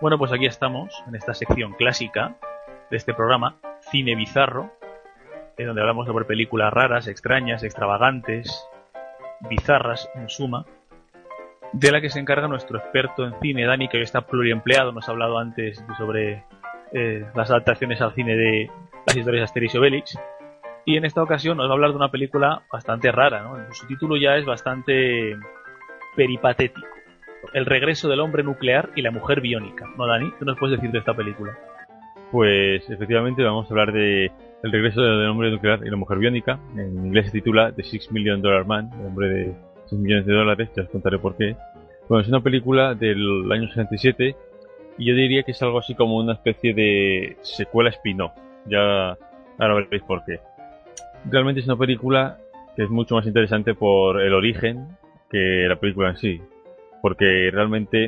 Bueno, 0.00 0.18
pues 0.18 0.32
aquí 0.32 0.46
estamos, 0.46 1.02
en 1.06 1.14
esta 1.14 1.34
sección 1.34 1.72
clásica 1.72 2.36
de 2.90 2.96
este 2.96 3.14
programa, 3.14 3.56
Cine 3.90 4.14
Bizarro, 4.16 4.70
en 5.56 5.66
donde 5.66 5.82
hablamos 5.82 6.06
sobre 6.06 6.24
películas 6.24 6.72
raras, 6.72 7.06
extrañas, 7.06 7.62
extravagantes, 7.62 8.66
bizarras, 9.48 10.10
en 10.14 10.28
suma, 10.28 10.64
de 11.72 11.90
la 11.90 12.00
que 12.00 12.10
se 12.10 12.20
encarga 12.20 12.48
nuestro 12.48 12.78
experto 12.78 13.24
en 13.24 13.34
cine, 13.40 13.66
Dani, 13.66 13.88
que 13.88 13.96
hoy 13.96 14.04
está 14.04 14.22
pluriempleado, 14.22 14.92
nos 14.92 15.08
ha 15.08 15.12
hablado 15.12 15.38
antes 15.38 15.84
sobre 15.98 16.44
eh, 16.92 17.26
las 17.34 17.50
adaptaciones 17.50 18.00
al 18.00 18.14
cine 18.14 18.36
de 18.36 18.70
las 19.06 19.16
historias 19.16 19.40
de 19.40 19.44
Asterix 19.44 19.74
y 19.74 19.78
Obelix, 19.78 20.18
y 20.84 20.96
en 20.96 21.04
esta 21.04 21.22
ocasión 21.22 21.56
nos 21.56 21.66
va 21.66 21.70
a 21.70 21.74
hablar 21.74 21.90
de 21.90 21.96
una 21.96 22.10
película 22.10 22.62
bastante 22.70 23.10
rara, 23.10 23.42
¿no? 23.42 23.72
Su 23.72 23.86
título 23.86 24.16
ya 24.16 24.36
es 24.36 24.44
bastante 24.44 25.36
peripatético. 26.14 26.86
El 27.52 27.66
regreso 27.66 28.08
del 28.08 28.20
hombre 28.20 28.42
nuclear 28.42 28.90
y 28.94 29.02
la 29.02 29.10
mujer 29.10 29.40
biónica. 29.40 29.86
¿No, 29.96 30.06
Dani? 30.06 30.32
¿Tú 30.38 30.44
nos 30.44 30.58
puedes 30.58 30.78
decir 30.78 30.92
de 30.92 30.98
esta 30.98 31.14
película? 31.14 31.58
Pues 32.34 32.90
efectivamente 32.90 33.44
vamos 33.44 33.66
a 33.66 33.68
hablar 33.70 33.92
de 33.92 34.24
El 34.64 34.72
regreso 34.72 35.00
del 35.00 35.28
hombre 35.28 35.52
nuclear 35.52 35.86
y 35.86 35.88
la 35.88 35.96
mujer 35.96 36.18
biónica. 36.18 36.58
En 36.76 37.06
inglés 37.06 37.26
se 37.26 37.30
titula 37.30 37.70
The 37.70 37.84
Six 37.84 38.10
Million 38.10 38.42
Dollar 38.42 38.66
Man, 38.66 38.90
el 38.98 39.06
hombre 39.06 39.28
de 39.28 39.52
6 39.86 40.02
millones 40.02 40.26
de 40.26 40.32
dólares, 40.32 40.68
ya 40.74 40.82
os 40.82 40.88
contaré 40.88 41.20
por 41.20 41.36
qué. 41.36 41.54
Bueno, 42.08 42.22
es 42.22 42.28
una 42.28 42.40
película 42.40 42.96
del 42.96 43.48
año 43.52 43.68
67 43.68 44.34
y 44.98 45.06
yo 45.06 45.14
diría 45.14 45.44
que 45.44 45.52
es 45.52 45.62
algo 45.62 45.78
así 45.78 45.94
como 45.94 46.16
una 46.16 46.32
especie 46.32 46.74
de 46.74 47.36
secuela 47.42 47.90
spin-off. 47.90 48.32
Ya 48.66 49.16
ahora 49.58 49.74
veréis 49.74 50.02
por 50.02 50.24
qué. 50.24 50.40
Realmente 51.30 51.60
es 51.60 51.68
una 51.68 51.76
película 51.76 52.38
que 52.74 52.82
es 52.82 52.90
mucho 52.90 53.14
más 53.14 53.28
interesante 53.28 53.74
por 53.74 54.20
el 54.20 54.34
origen 54.34 54.88
que 55.30 55.66
la 55.68 55.76
película 55.76 56.10
en 56.10 56.16
sí. 56.16 56.42
Porque 57.00 57.48
realmente 57.52 58.06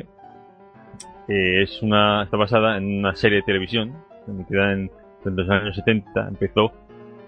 eh, 1.29 1.63
es 1.63 1.81
una, 1.81 2.23
está 2.23 2.35
basada 2.35 2.75
en 2.75 2.99
una 2.99 3.15
serie 3.15 3.37
de 3.37 3.43
televisión 3.43 4.05
emitida 4.27 4.73
en, 4.73 4.91
en 5.25 5.35
los 5.35 5.49
años 5.49 5.75
70. 5.75 6.27
Empezó 6.27 6.71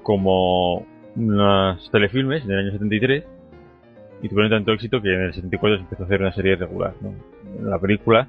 como 0.03 0.85
unos 1.15 1.91
telefilmes 1.91 2.43
en 2.45 2.51
el 2.51 2.59
año 2.59 2.71
73 2.71 3.23
y 4.21 4.29
tuvieron 4.29 4.51
tanto 4.51 4.73
éxito 4.73 5.01
que 5.01 5.13
en 5.13 5.21
el 5.21 5.33
74 5.33 5.77
se 5.77 5.83
empezó 5.83 6.03
a 6.03 6.05
hacer 6.05 6.21
una 6.21 6.33
serie 6.33 6.55
regular. 6.55 6.93
¿no? 7.01 7.13
La 7.61 7.79
película 7.79 8.27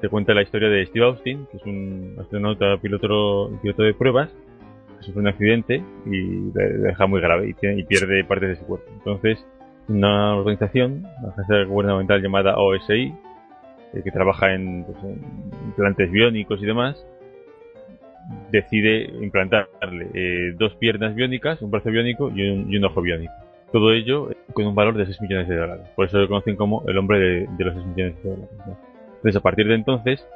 te 0.00 0.08
cuenta 0.08 0.34
la 0.34 0.42
historia 0.42 0.68
de 0.68 0.84
Steve 0.86 1.06
Austin, 1.06 1.46
que 1.50 1.56
es 1.58 1.64
un 1.64 2.16
astronauta 2.20 2.76
piloto, 2.78 3.50
piloto 3.62 3.82
de 3.82 3.94
pruebas, 3.94 4.30
que 4.98 5.04
sufre 5.04 5.20
un 5.20 5.28
accidente 5.28 5.82
y 6.06 6.52
le 6.52 6.68
deja 6.78 7.06
muy 7.06 7.20
grave 7.20 7.48
y, 7.48 7.54
tiene, 7.54 7.80
y 7.80 7.84
pierde 7.84 8.24
partes 8.24 8.48
de 8.50 8.56
su 8.56 8.66
cuerpo. 8.66 8.90
Entonces, 8.92 9.46
una 9.88 10.36
organización, 10.36 11.06
una 11.22 11.32
agencia 11.32 11.64
gubernamental 11.64 12.20
llamada 12.20 12.56
OSI, 12.56 13.14
eh, 13.94 14.02
que 14.02 14.10
trabaja 14.10 14.54
en, 14.54 14.84
pues, 14.84 14.98
en, 15.04 15.20
implantes 15.66 16.10
biónicos 16.10 16.60
y 16.62 16.66
demás, 16.66 17.06
decide 18.50 19.04
implantarle 19.22 20.08
eh, 20.14 20.54
dos 20.58 20.74
piernas 20.76 21.14
biónicas, 21.14 21.60
un 21.62 21.70
brazo 21.70 21.90
biónico 21.90 22.30
y 22.34 22.76
un, 22.76 22.84
ojo 22.84 23.00
biónico. 23.02 23.32
Todo 23.72 23.92
ello 23.92 24.28
con 24.52 24.66
un 24.66 24.74
valor 24.74 24.96
de 24.96 25.06
6 25.06 25.22
millones 25.22 25.48
de 25.48 25.56
dólares. 25.56 25.88
Por 25.96 26.06
eso 26.06 26.18
lo 26.18 26.28
conocen 26.28 26.56
como 26.56 26.84
el 26.86 26.98
hombre 26.98 27.18
de, 27.18 27.64
los 27.64 27.74
6 27.74 27.86
millones 27.86 28.22
de 28.22 28.30
dólares. 28.30 28.50
Entonces, 29.06 29.36
a 29.36 29.40
partir 29.40 29.66
de 29.66 29.74
entonces, 29.74 30.26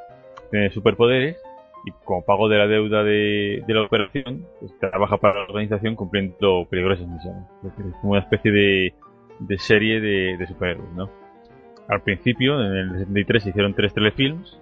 tiene 0.51 0.71
superpoderes 0.71 1.37
y 1.85 1.91
como 2.05 2.25
pago 2.25 2.49
de 2.49 2.59
la 2.59 2.67
deuda 2.67 3.05
de, 3.05 3.63
la 3.69 3.83
operación, 3.83 4.47
pues, 4.59 4.73
trabaja 4.79 5.19
para 5.19 5.35
la 5.35 5.45
organización 5.45 5.97
cumpliendo 5.97 6.67
peligrosas 6.71 7.07
misiones. 7.07 7.43
Es, 7.65 7.95
como 8.01 8.13
una 8.13 8.21
especie 8.21 8.51
de, 8.51 8.95
de 9.41 9.59
serie 9.59 10.01
de, 10.01 10.37
de, 10.39 10.47
superhéroes, 10.47 10.91
¿no? 10.95 11.11
Al 11.89 12.01
principio, 12.01 12.61
en 12.61 12.73
el 12.73 12.99
73, 13.01 13.43
se 13.43 13.51
hicieron 13.51 13.75
tres 13.75 13.93
telefilms 13.93 14.59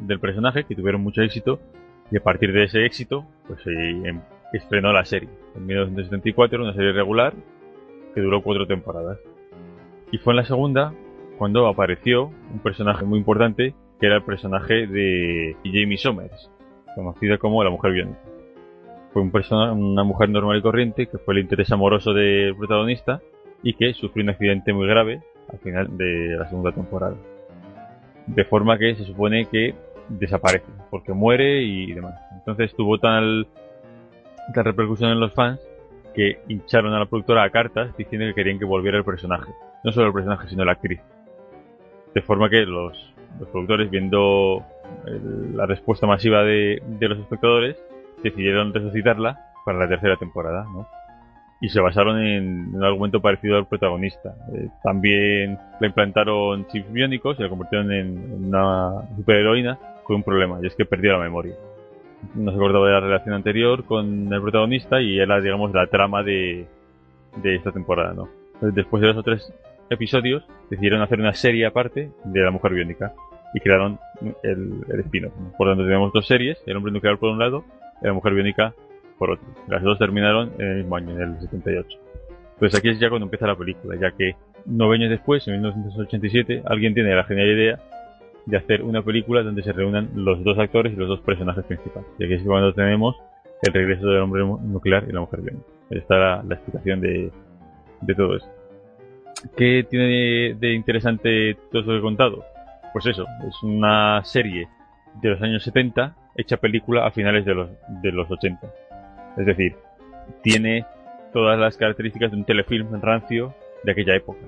del 0.00 0.18
personaje 0.18 0.64
que 0.64 0.74
tuvieron 0.74 1.02
mucho 1.02 1.22
éxito 1.22 1.60
y 2.12 2.16
a 2.18 2.22
partir 2.22 2.52
de 2.52 2.64
ese 2.64 2.84
éxito, 2.84 3.24
pues 3.48 3.62
se 3.62 3.72
em, 3.72 4.20
estrenó 4.52 4.92
la 4.92 5.04
serie. 5.06 5.30
En 5.56 5.64
1974, 5.64 6.62
una 6.62 6.74
serie 6.74 6.92
regular 6.92 7.32
que 8.14 8.20
duró 8.20 8.42
cuatro 8.42 8.66
temporadas. 8.66 9.18
Y 10.10 10.18
fue 10.18 10.34
en 10.34 10.36
la 10.36 10.44
segunda 10.44 10.92
cuando 11.38 11.66
apareció 11.66 12.30
un 12.52 12.58
personaje 12.62 13.06
muy 13.06 13.18
importante 13.18 13.74
que 13.98 14.06
era 14.06 14.16
el 14.16 14.24
personaje 14.24 14.86
de 14.86 15.56
Jamie 15.64 15.96
Somers, 15.96 16.50
conocida 16.94 17.38
como 17.38 17.64
la 17.64 17.70
mujer 17.70 17.92
biónica. 17.92 18.20
Fue 19.14 19.22
un 19.22 19.30
persona, 19.30 19.72
una 19.72 20.04
mujer 20.04 20.28
normal 20.28 20.58
y 20.58 20.62
corriente 20.62 21.06
que 21.06 21.16
fue 21.16 21.32
el 21.34 21.40
interés 21.40 21.72
amoroso 21.72 22.12
del 22.12 22.54
protagonista 22.56 23.22
y 23.62 23.72
que 23.72 23.94
sufrió 23.94 24.22
un 24.22 24.30
accidente 24.30 24.74
muy 24.74 24.86
grave 24.86 25.22
al 25.50 25.58
final 25.60 25.96
de 25.96 26.36
la 26.36 26.46
segunda 26.48 26.72
temporada. 26.72 27.16
De 28.26 28.44
forma 28.44 28.76
que 28.76 28.96
se 28.96 29.04
supone 29.04 29.46
que 29.46 29.74
desaparece, 30.18 30.66
porque 30.90 31.12
muere 31.12 31.62
y 31.62 31.92
demás. 31.92 32.14
Entonces 32.32 32.74
tuvo 32.74 32.98
tal, 32.98 33.46
tal 34.54 34.64
repercusión 34.64 35.10
en 35.10 35.20
los 35.20 35.32
fans 35.32 35.60
que 36.14 36.40
hincharon 36.48 36.92
a 36.94 36.98
la 36.98 37.06
productora 37.06 37.42
a 37.42 37.50
cartas 37.50 37.96
diciendo 37.96 38.26
que 38.26 38.34
querían 38.34 38.58
que 38.58 38.64
volviera 38.64 38.98
el 38.98 39.04
personaje. 39.04 39.50
No 39.84 39.92
solo 39.92 40.08
el 40.08 40.12
personaje, 40.12 40.48
sino 40.48 40.64
la 40.64 40.72
actriz. 40.72 41.00
De 42.14 42.22
forma 42.22 42.50
que 42.50 42.64
los, 42.66 43.14
los 43.40 43.48
productores, 43.48 43.90
viendo 43.90 44.64
el, 45.06 45.56
la 45.56 45.66
respuesta 45.66 46.06
masiva 46.06 46.42
de, 46.42 46.82
de, 46.86 47.08
los 47.08 47.18
espectadores, 47.18 47.76
decidieron 48.22 48.72
resucitarla 48.72 49.40
para 49.64 49.78
la 49.78 49.88
tercera 49.88 50.16
temporada, 50.16 50.64
¿no? 50.64 50.86
Y 51.60 51.68
se 51.68 51.80
basaron 51.80 52.20
en 52.20 52.74
un 52.74 52.84
argumento 52.84 53.20
parecido 53.20 53.56
al 53.56 53.66
protagonista. 53.66 54.34
Eh, 54.52 54.68
también 54.82 55.58
la 55.80 55.86
implantaron 55.86 56.66
chips 56.66 56.92
biónicos 56.92 57.38
y 57.38 57.42
la 57.42 57.48
convirtieron 57.48 57.92
en, 57.92 58.46
una 58.46 59.08
superheroína 59.16 59.78
con 60.04 60.16
un 60.16 60.22
problema, 60.22 60.58
y 60.62 60.66
es 60.66 60.74
que 60.74 60.84
perdió 60.84 61.12
la 61.12 61.18
memoria. 61.18 61.54
No 62.34 62.50
se 62.50 62.56
acordaba 62.56 62.86
de 62.86 62.92
la 62.92 63.00
relación 63.00 63.34
anterior 63.34 63.84
con 63.84 64.32
el 64.32 64.40
protagonista 64.40 65.00
y 65.00 65.18
era, 65.18 65.40
digamos, 65.40 65.72
la 65.72 65.86
trama 65.86 66.22
de, 66.22 66.66
de 67.36 67.54
esta 67.56 67.72
temporada, 67.72 68.14
¿no? 68.14 68.28
Entonces, 68.54 68.74
después 68.74 69.00
de 69.00 69.08
los 69.08 69.16
otros 69.16 69.52
episodios, 69.90 70.44
decidieron 70.70 71.02
hacer 71.02 71.18
una 71.20 71.34
serie 71.34 71.66
aparte 71.66 72.10
de 72.24 72.40
la 72.40 72.50
mujer 72.50 72.74
biónica 72.74 73.12
y 73.54 73.60
crearon 73.60 73.98
el, 74.42 74.84
el 74.88 75.00
espino. 75.00 75.30
Por 75.58 75.66
lo 75.66 75.72
tanto, 75.72 75.84
tenemos 75.84 76.12
dos 76.12 76.26
series, 76.26 76.62
el 76.66 76.76
hombre 76.76 76.92
nuclear 76.92 77.18
por 77.18 77.30
un 77.30 77.38
lado 77.38 77.64
y 78.00 78.06
la 78.06 78.12
mujer 78.12 78.34
biónica 78.34 78.72
por 79.18 79.32
otro. 79.32 79.46
Las 79.68 79.82
dos 79.82 79.98
terminaron 79.98 80.52
en 80.58 80.66
el 80.66 80.76
mismo 80.78 80.96
año, 80.96 81.10
en 81.10 81.34
el 81.34 81.40
78. 81.40 81.98
Pues 82.58 82.74
aquí 82.74 82.88
es 82.90 83.00
ya 83.00 83.08
cuando 83.08 83.26
empieza 83.26 83.46
la 83.46 83.56
película, 83.56 83.96
ya 84.00 84.12
que 84.12 84.36
nueve 84.64 84.96
años 84.96 85.10
después, 85.10 85.46
en 85.48 85.54
1987, 85.54 86.62
alguien 86.66 86.94
tiene 86.94 87.14
la 87.14 87.24
genial 87.24 87.48
idea 87.48 87.78
de 88.46 88.56
hacer 88.56 88.82
una 88.82 89.02
película 89.02 89.42
donde 89.42 89.62
se 89.62 89.72
reúnan 89.72 90.10
los 90.14 90.42
dos 90.42 90.58
actores 90.58 90.92
y 90.92 90.96
los 90.96 91.08
dos 91.08 91.20
personajes 91.20 91.64
principales. 91.64 92.08
Y 92.18 92.24
aquí 92.24 92.34
es 92.34 92.42
cuando 92.42 92.72
tenemos 92.72 93.16
el 93.62 93.72
regreso 93.72 94.06
del 94.06 94.22
hombre 94.22 94.44
nuclear 94.44 95.04
y 95.08 95.12
la 95.12 95.20
mujer. 95.20 95.40
Ahí 95.90 95.98
está 95.98 96.42
la, 96.42 96.54
explicación 96.54 97.00
de, 97.00 97.30
de 98.00 98.14
todo 98.14 98.36
esto. 98.36 98.50
¿Qué 99.56 99.86
tiene 99.88 100.06
de, 100.06 100.56
de, 100.58 100.72
interesante 100.74 101.56
todo 101.70 101.80
esto 101.80 101.92
que 101.92 101.98
he 101.98 102.02
contado? 102.02 102.44
Pues 102.92 103.06
eso, 103.06 103.24
es 103.48 103.62
una 103.62 104.22
serie 104.24 104.68
de 105.20 105.30
los 105.30 105.42
años 105.42 105.62
70 105.62 106.16
hecha 106.36 106.56
película 106.56 107.06
a 107.06 107.10
finales 107.10 107.44
de 107.44 107.54
los, 107.54 107.70
de 108.02 108.12
los 108.12 108.30
80. 108.30 108.66
Es 109.36 109.46
decir, 109.46 109.74
tiene 110.42 110.84
todas 111.32 111.58
las 111.58 111.76
características 111.76 112.30
de 112.30 112.36
un 112.36 112.44
telefilm 112.44 113.00
rancio 113.00 113.54
de 113.84 113.92
aquella 113.92 114.16
época. 114.16 114.40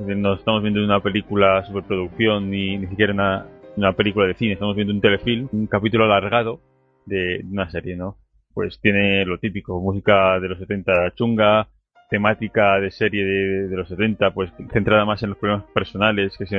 No 0.00 0.34
estamos 0.34 0.62
viendo 0.62 0.84
una 0.84 1.00
película 1.00 1.64
superproducción 1.64 2.50
ni, 2.50 2.76
ni 2.76 2.86
siquiera 2.86 3.12
una, 3.12 3.46
una 3.76 3.92
película 3.92 4.26
de 4.26 4.34
cine, 4.34 4.52
estamos 4.52 4.76
viendo 4.76 4.92
un 4.92 5.00
telefilm, 5.00 5.48
un 5.52 5.66
capítulo 5.66 6.04
alargado 6.04 6.60
de, 7.06 7.44
una 7.50 7.70
serie, 7.70 7.96
¿no? 7.96 8.16
Pues 8.52 8.80
tiene 8.80 9.24
lo 9.24 9.38
típico, 9.38 9.80
música 9.80 10.38
de 10.40 10.48
los 10.48 10.58
70 10.58 11.14
chunga, 11.14 11.68
temática 12.10 12.78
de 12.80 12.90
serie 12.90 13.24
de, 13.24 13.68
de 13.68 13.76
los 13.76 13.88
70, 13.88 14.32
pues 14.32 14.50
centrada 14.72 15.04
más 15.04 15.22
en 15.22 15.30
los 15.30 15.38
problemas 15.38 15.66
personales, 15.72 16.36
que 16.36 16.44
es 16.44 16.52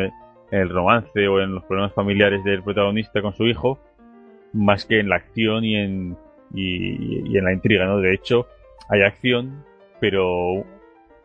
el 0.51 0.69
romance 0.69 1.27
o 1.27 1.41
en 1.41 1.55
los 1.55 1.63
problemas 1.65 1.93
familiares 1.93 2.43
del 2.43 2.63
protagonista 2.63 3.21
con 3.21 3.33
su 3.33 3.45
hijo, 3.45 3.79
más 4.53 4.85
que 4.85 4.99
en 4.99 5.09
la 5.09 5.17
acción 5.17 5.63
y 5.63 5.75
en, 5.75 6.17
y, 6.53 7.37
en 7.37 7.43
la 7.43 7.53
intriga, 7.53 7.85
¿no? 7.85 7.99
De 7.99 8.13
hecho, 8.13 8.47
hay 8.89 9.01
acción, 9.01 9.63
pero 9.99 10.65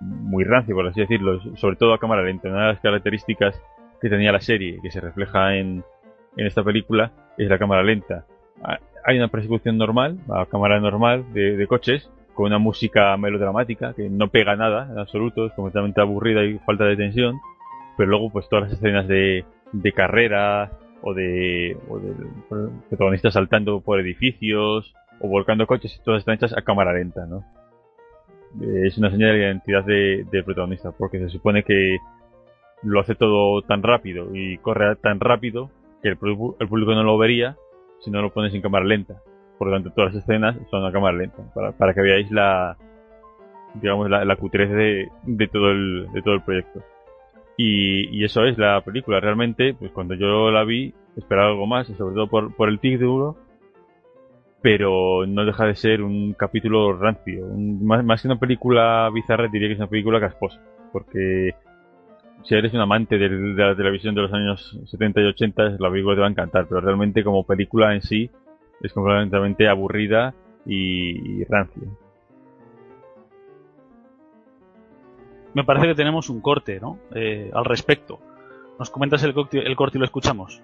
muy 0.02 0.44
rancio, 0.44 0.74
por 0.74 0.86
así 0.86 1.00
decirlo, 1.00 1.40
sobre 1.56 1.76
todo 1.76 1.94
a 1.94 1.98
cámara 1.98 2.22
lenta. 2.22 2.48
Una 2.48 2.66
de 2.66 2.72
las 2.72 2.80
características 2.80 3.60
que 4.00 4.08
tenía 4.08 4.32
la 4.32 4.40
serie, 4.40 4.78
que 4.82 4.90
se 4.90 5.00
refleja 5.00 5.56
en, 5.56 5.84
en 6.36 6.46
esta 6.46 6.62
película, 6.62 7.12
es 7.38 7.48
la 7.48 7.58
cámara 7.58 7.82
lenta. 7.82 8.24
Hay 9.04 9.16
una 9.16 9.28
persecución 9.28 9.78
normal, 9.78 10.18
a 10.30 10.46
cámara 10.46 10.80
normal 10.80 11.24
de, 11.32 11.66
coches, 11.66 12.10
con 12.34 12.46
una 12.46 12.58
música 12.58 13.16
melodramática 13.16 13.94
que 13.94 14.08
no 14.08 14.28
pega 14.28 14.56
nada 14.56 14.88
en 14.90 14.98
absoluto, 14.98 15.46
es 15.46 15.52
completamente 15.52 16.00
aburrida 16.00 16.44
y 16.44 16.58
falta 16.58 16.84
de 16.84 16.96
tensión 16.96 17.40
pero 17.96 18.10
luego 18.10 18.30
pues 18.30 18.48
todas 18.48 18.64
las 18.64 18.78
escenas 18.78 19.06
de, 19.06 19.44
de 19.72 19.92
carrera 19.92 20.70
o 21.02 21.14
de, 21.14 21.76
o 21.88 21.98
de 21.98 22.14
protagonistas 22.88 23.34
saltando 23.34 23.80
por 23.80 24.00
edificios 24.00 24.94
o 25.20 25.28
volcando 25.28 25.66
coches, 25.66 26.00
todas 26.04 26.20
están 26.20 26.36
hechas 26.36 26.56
a 26.56 26.62
cámara 26.62 26.92
lenta, 26.92 27.26
¿no? 27.26 27.44
Es 28.60 28.98
una 28.98 29.10
señal 29.10 29.32
de 29.32 29.38
identidad 29.38 29.84
de, 29.84 30.26
de 30.30 30.42
protagonista, 30.42 30.92
porque 30.92 31.18
se 31.18 31.28
supone 31.30 31.62
que 31.62 31.98
lo 32.82 33.00
hace 33.00 33.14
todo 33.14 33.62
tan 33.62 33.82
rápido 33.82 34.34
y 34.34 34.58
corre 34.58 34.96
tan 34.96 35.20
rápido 35.20 35.70
que 36.02 36.08
el, 36.08 36.18
el 36.58 36.68
público 36.68 36.94
no 36.94 37.02
lo 37.02 37.16
vería 37.16 37.56
si 38.00 38.10
no 38.10 38.20
lo 38.20 38.32
pones 38.32 38.52
en 38.54 38.62
cámara 38.62 38.84
lenta. 38.84 39.22
Por 39.58 39.68
lo 39.68 39.74
tanto, 39.74 39.90
todas 39.90 40.12
las 40.12 40.22
escenas 40.22 40.56
son 40.70 40.84
a 40.84 40.92
cámara 40.92 41.16
lenta, 41.16 41.42
para, 41.54 41.72
para 41.72 41.94
que 41.94 42.00
veáis 42.00 42.30
la, 42.32 42.76
digamos, 43.74 44.10
la, 44.10 44.24
la 44.24 44.36
cutrez 44.36 44.70
de, 44.70 45.08
de, 45.24 45.48
todo 45.48 45.70
el, 45.70 46.08
de 46.12 46.22
todo 46.22 46.34
el 46.34 46.42
proyecto. 46.42 46.82
Y, 47.56 48.24
eso 48.24 48.44
es 48.44 48.58
la 48.58 48.80
película. 48.80 49.20
Realmente, 49.20 49.74
pues 49.74 49.92
cuando 49.92 50.14
yo 50.14 50.50
la 50.50 50.64
vi, 50.64 50.94
esperaba 51.16 51.50
algo 51.50 51.66
más, 51.66 51.88
y 51.88 51.94
sobre 51.94 52.14
todo 52.14 52.26
por, 52.26 52.54
por 52.56 52.68
el 52.68 52.80
título, 52.80 53.36
pero 54.62 55.26
no 55.26 55.44
deja 55.44 55.66
de 55.66 55.74
ser 55.74 56.02
un 56.02 56.34
capítulo 56.34 56.96
rancio. 56.96 57.46
más, 57.48 58.04
más, 58.04 58.22
que 58.22 58.28
una 58.28 58.38
película 58.38 59.10
bizarra, 59.12 59.48
diría 59.48 59.68
que 59.68 59.74
es 59.74 59.80
una 59.80 59.88
película 59.88 60.20
casposa. 60.20 60.60
Porque 60.92 61.54
si 62.44 62.54
eres 62.54 62.72
un 62.72 62.80
amante 62.80 63.18
de, 63.18 63.28
la 63.28 63.74
televisión 63.74 64.14
de 64.14 64.22
los 64.22 64.32
años 64.32 64.78
70 64.86 65.20
y 65.20 65.24
80, 65.24 65.76
la 65.78 65.90
película 65.90 66.14
te 66.14 66.20
va 66.20 66.26
a 66.28 66.30
encantar, 66.30 66.66
pero 66.68 66.80
realmente 66.80 67.24
como 67.24 67.44
película 67.44 67.94
en 67.94 68.02
sí 68.02 68.30
es 68.80 68.92
completamente 68.92 69.68
aburrida 69.68 70.34
y, 70.64 71.40
y 71.40 71.44
rancia. 71.44 71.88
me 75.54 75.64
parece 75.64 75.88
que 75.88 75.94
tenemos 75.94 76.30
un 76.30 76.40
corte, 76.40 76.80
¿no? 76.80 76.98
Eh, 77.14 77.50
al 77.52 77.64
respecto. 77.64 78.18
¿Nos 78.78 78.90
comentas 78.90 79.22
el, 79.22 79.34
el 79.52 79.76
corte 79.76 79.98
y 79.98 80.00
lo 80.00 80.04
escuchamos? 80.04 80.62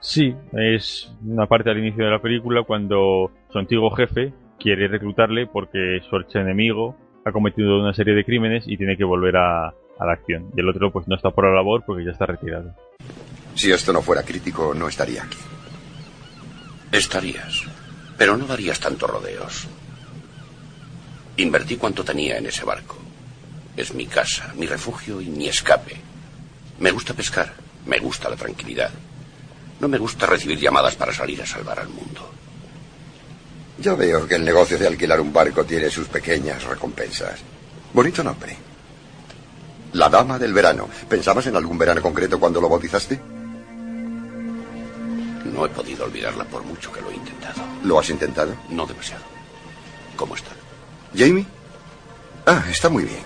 Sí, 0.00 0.34
es 0.52 1.12
una 1.24 1.46
parte 1.46 1.70
al 1.70 1.78
inicio 1.78 2.04
de 2.04 2.10
la 2.10 2.20
película 2.20 2.62
cuando 2.62 3.32
su 3.50 3.58
antiguo 3.58 3.90
jefe 3.90 4.32
quiere 4.58 4.88
reclutarle 4.88 5.46
porque 5.46 6.00
su 6.08 6.16
archienemigo 6.16 6.96
ha 7.24 7.32
cometido 7.32 7.80
una 7.80 7.92
serie 7.92 8.14
de 8.14 8.24
crímenes 8.24 8.64
y 8.66 8.76
tiene 8.76 8.96
que 8.96 9.04
volver 9.04 9.36
a, 9.36 9.68
a 9.68 10.06
la 10.06 10.12
acción. 10.12 10.50
Y 10.56 10.60
el 10.60 10.68
otro 10.68 10.92
pues 10.92 11.08
no 11.08 11.16
está 11.16 11.30
por 11.30 11.44
la 11.44 11.54
labor 11.54 11.82
porque 11.84 12.04
ya 12.04 12.12
está 12.12 12.26
retirado. 12.26 12.74
Si 13.54 13.72
esto 13.72 13.92
no 13.92 14.02
fuera 14.02 14.22
crítico, 14.22 14.72
no 14.72 14.88
estaría 14.88 15.24
aquí. 15.24 15.38
Estarías, 16.92 17.64
pero 18.16 18.36
no 18.36 18.46
darías 18.46 18.78
tantos 18.78 19.10
rodeos. 19.10 19.68
Invertí 21.36 21.76
cuanto 21.76 22.04
tenía 22.04 22.38
en 22.38 22.46
ese 22.46 22.64
barco. 22.64 22.96
Es 23.76 23.94
mi 23.94 24.06
casa, 24.06 24.52
mi 24.56 24.66
refugio 24.66 25.20
y 25.20 25.26
mi 25.26 25.48
escape. 25.48 25.96
Me 26.80 26.90
gusta 26.92 27.14
pescar, 27.14 27.52
me 27.86 27.98
gusta 27.98 28.30
la 28.30 28.36
tranquilidad. 28.36 28.90
No 29.80 29.88
me 29.88 29.98
gusta 29.98 30.26
recibir 30.26 30.58
llamadas 30.58 30.96
para 30.96 31.12
salir 31.12 31.40
a 31.42 31.46
salvar 31.46 31.78
al 31.78 31.88
mundo. 31.88 32.30
Ya 33.78 33.94
veo 33.94 34.26
que 34.26 34.34
el 34.34 34.44
negocio 34.44 34.76
de 34.76 34.88
alquilar 34.88 35.20
un 35.20 35.32
barco 35.32 35.64
tiene 35.64 35.88
sus 35.88 36.08
pequeñas 36.08 36.64
recompensas. 36.64 37.40
Bonito 37.92 38.24
nombre. 38.24 38.56
La 39.92 40.08
Dama 40.08 40.38
del 40.38 40.52
Verano. 40.52 40.88
¿Pensabas 41.08 41.46
en 41.46 41.56
algún 41.56 41.78
verano 41.78 42.02
concreto 42.02 42.40
cuando 42.40 42.60
lo 42.60 42.68
bautizaste? 42.68 43.20
No 45.44 45.64
he 45.64 45.68
podido 45.68 46.04
olvidarla 46.04 46.44
por 46.44 46.64
mucho 46.64 46.92
que 46.92 47.00
lo 47.00 47.10
he 47.10 47.14
intentado. 47.14 47.62
¿Lo 47.84 47.98
has 47.98 48.10
intentado? 48.10 48.54
No 48.68 48.84
demasiado. 48.84 49.24
¿Cómo 50.16 50.34
está? 50.34 50.50
¿Jamie? 51.16 51.46
Ah, 52.46 52.64
está 52.70 52.88
muy 52.88 53.04
bien. 53.04 53.22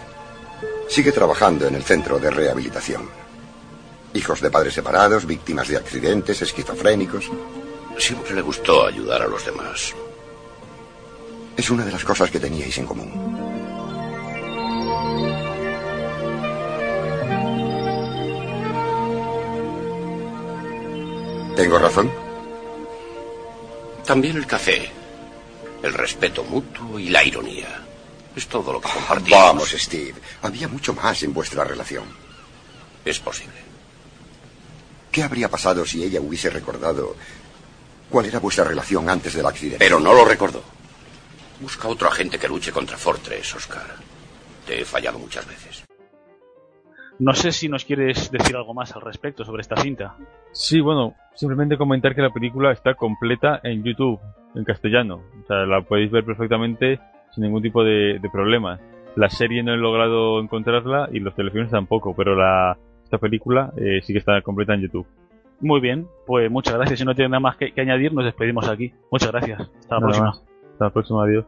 Sigue 0.88 1.12
trabajando 1.12 1.66
en 1.66 1.74
el 1.74 1.82
centro 1.82 2.18
de 2.18 2.30
rehabilitación. 2.30 3.21
Hijos 4.14 4.40
de 4.40 4.50
padres 4.50 4.74
separados, 4.74 5.26
víctimas 5.26 5.68
de 5.68 5.76
accidentes, 5.78 6.42
esquizofrénicos. 6.42 7.30
Siempre 7.98 8.34
le 8.34 8.42
gustó 8.42 8.86
ayudar 8.86 9.22
a 9.22 9.26
los 9.26 9.44
demás. 9.44 9.94
Es 11.56 11.70
una 11.70 11.84
de 11.84 11.92
las 11.92 12.04
cosas 12.04 12.30
que 12.30 12.40
teníais 12.40 12.76
en 12.78 12.86
común. 12.86 13.10
¿Tengo 21.56 21.78
razón? 21.78 22.10
También 24.06 24.36
el 24.36 24.46
café, 24.46 24.90
el 25.82 25.92
respeto 25.94 26.42
mutuo 26.44 26.98
y 26.98 27.08
la 27.08 27.24
ironía. 27.24 27.82
Es 28.34 28.46
todo 28.48 28.72
lo 28.72 28.80
que 28.80 28.88
compartimos. 28.88 29.40
Vamos, 29.40 29.70
Steve. 29.70 30.14
Había 30.42 30.68
mucho 30.68 30.94
más 30.94 31.22
en 31.22 31.32
vuestra 31.32 31.64
relación. 31.64 32.04
Es 33.04 33.18
posible. 33.18 33.71
¿Qué 35.12 35.22
habría 35.22 35.50
pasado 35.50 35.84
si 35.84 36.02
ella 36.02 36.22
hubiese 36.22 36.48
recordado 36.48 37.14
cuál 38.08 38.24
era 38.24 38.38
vuestra 38.38 38.64
relación 38.64 39.10
antes 39.10 39.34
del 39.34 39.44
accidente? 39.44 39.84
Pero 39.84 40.00
no 40.00 40.14
lo 40.14 40.24
recordó. 40.24 40.62
Busca 41.60 41.86
otro 41.86 42.08
agente 42.08 42.38
que 42.38 42.48
luche 42.48 42.72
contra 42.72 42.96
Fortress, 42.96 43.54
Oscar. 43.54 43.84
Te 44.66 44.80
he 44.80 44.84
fallado 44.86 45.18
muchas 45.18 45.46
veces. 45.46 45.84
No 47.18 47.34
sé 47.34 47.52
si 47.52 47.68
nos 47.68 47.84
quieres 47.84 48.30
decir 48.30 48.56
algo 48.56 48.72
más 48.72 48.96
al 48.96 49.02
respecto 49.02 49.44
sobre 49.44 49.60
esta 49.60 49.76
cinta. 49.76 50.16
Sí, 50.52 50.80
bueno, 50.80 51.14
simplemente 51.34 51.76
comentar 51.76 52.14
que 52.14 52.22
la 52.22 52.32
película 52.32 52.72
está 52.72 52.94
completa 52.94 53.60
en 53.62 53.84
YouTube, 53.84 54.18
en 54.54 54.64
castellano. 54.64 55.22
O 55.44 55.46
sea, 55.46 55.66
la 55.66 55.82
podéis 55.82 56.10
ver 56.10 56.24
perfectamente 56.24 56.98
sin 57.34 57.44
ningún 57.44 57.62
tipo 57.62 57.84
de, 57.84 58.18
de 58.18 58.30
problemas. 58.30 58.80
La 59.14 59.28
serie 59.28 59.62
no 59.62 59.74
he 59.74 59.76
logrado 59.76 60.40
encontrarla 60.40 61.10
y 61.12 61.20
los 61.20 61.34
telefilmes 61.34 61.70
tampoco, 61.70 62.14
pero 62.16 62.34
la, 62.34 62.78
esta 63.12 63.18
película 63.18 63.70
eh, 63.76 64.00
sí 64.02 64.14
que 64.14 64.20
está 64.20 64.40
completa 64.40 64.72
en 64.72 64.80
YouTube. 64.80 65.06
Muy 65.60 65.80
bien, 65.80 66.08
pues 66.26 66.50
muchas 66.50 66.74
gracias. 66.74 66.98
Si 66.98 67.04
no 67.04 67.14
tiene 67.14 67.28
nada 67.28 67.40
más 67.40 67.56
que, 67.56 67.72
que 67.72 67.80
añadir, 67.82 68.12
nos 68.14 68.24
despedimos 68.24 68.66
aquí. 68.68 68.92
Muchas 69.10 69.30
gracias. 69.30 69.60
Hasta 69.60 69.94
la 69.96 70.00
Nada 70.00 70.00
próxima. 70.00 70.26
más. 70.28 70.44
Hasta 70.72 70.84
la 70.86 70.90
próxima, 70.90 71.24
adiós. 71.24 71.44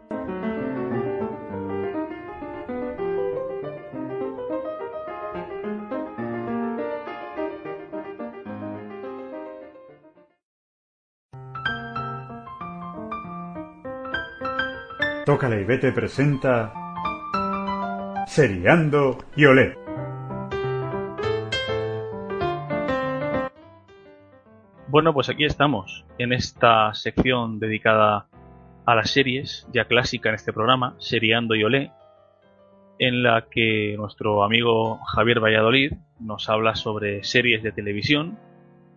Tócala 15.24 15.57
y 15.59 15.64
vete 15.64 15.90
presenta 15.92 16.74
Seriando 18.27 19.16
y 19.37 19.46
Olé. 19.46 19.84
Bueno, 24.94 25.12
pues 25.12 25.28
aquí 25.28 25.44
estamos, 25.44 26.04
en 26.18 26.33
esta 26.33 26.94
sección 26.94 27.59
dedicada 27.59 28.28
a 28.87 28.94
las 28.94 29.11
series, 29.11 29.66
ya 29.72 29.87
clásica 29.87 30.28
en 30.28 30.37
este 30.37 30.52
programa, 30.52 30.94
Seriando 31.00 31.57
y 31.57 31.64
Olé, 31.64 31.90
en 33.00 33.24
la 33.24 33.46
que 33.50 33.96
nuestro 33.98 34.44
amigo 34.44 35.00
Javier 35.04 35.40
Valladolid 35.40 35.94
nos 36.20 36.48
habla 36.48 36.76
sobre 36.76 37.24
series 37.24 37.64
de 37.64 37.72
televisión, 37.72 38.38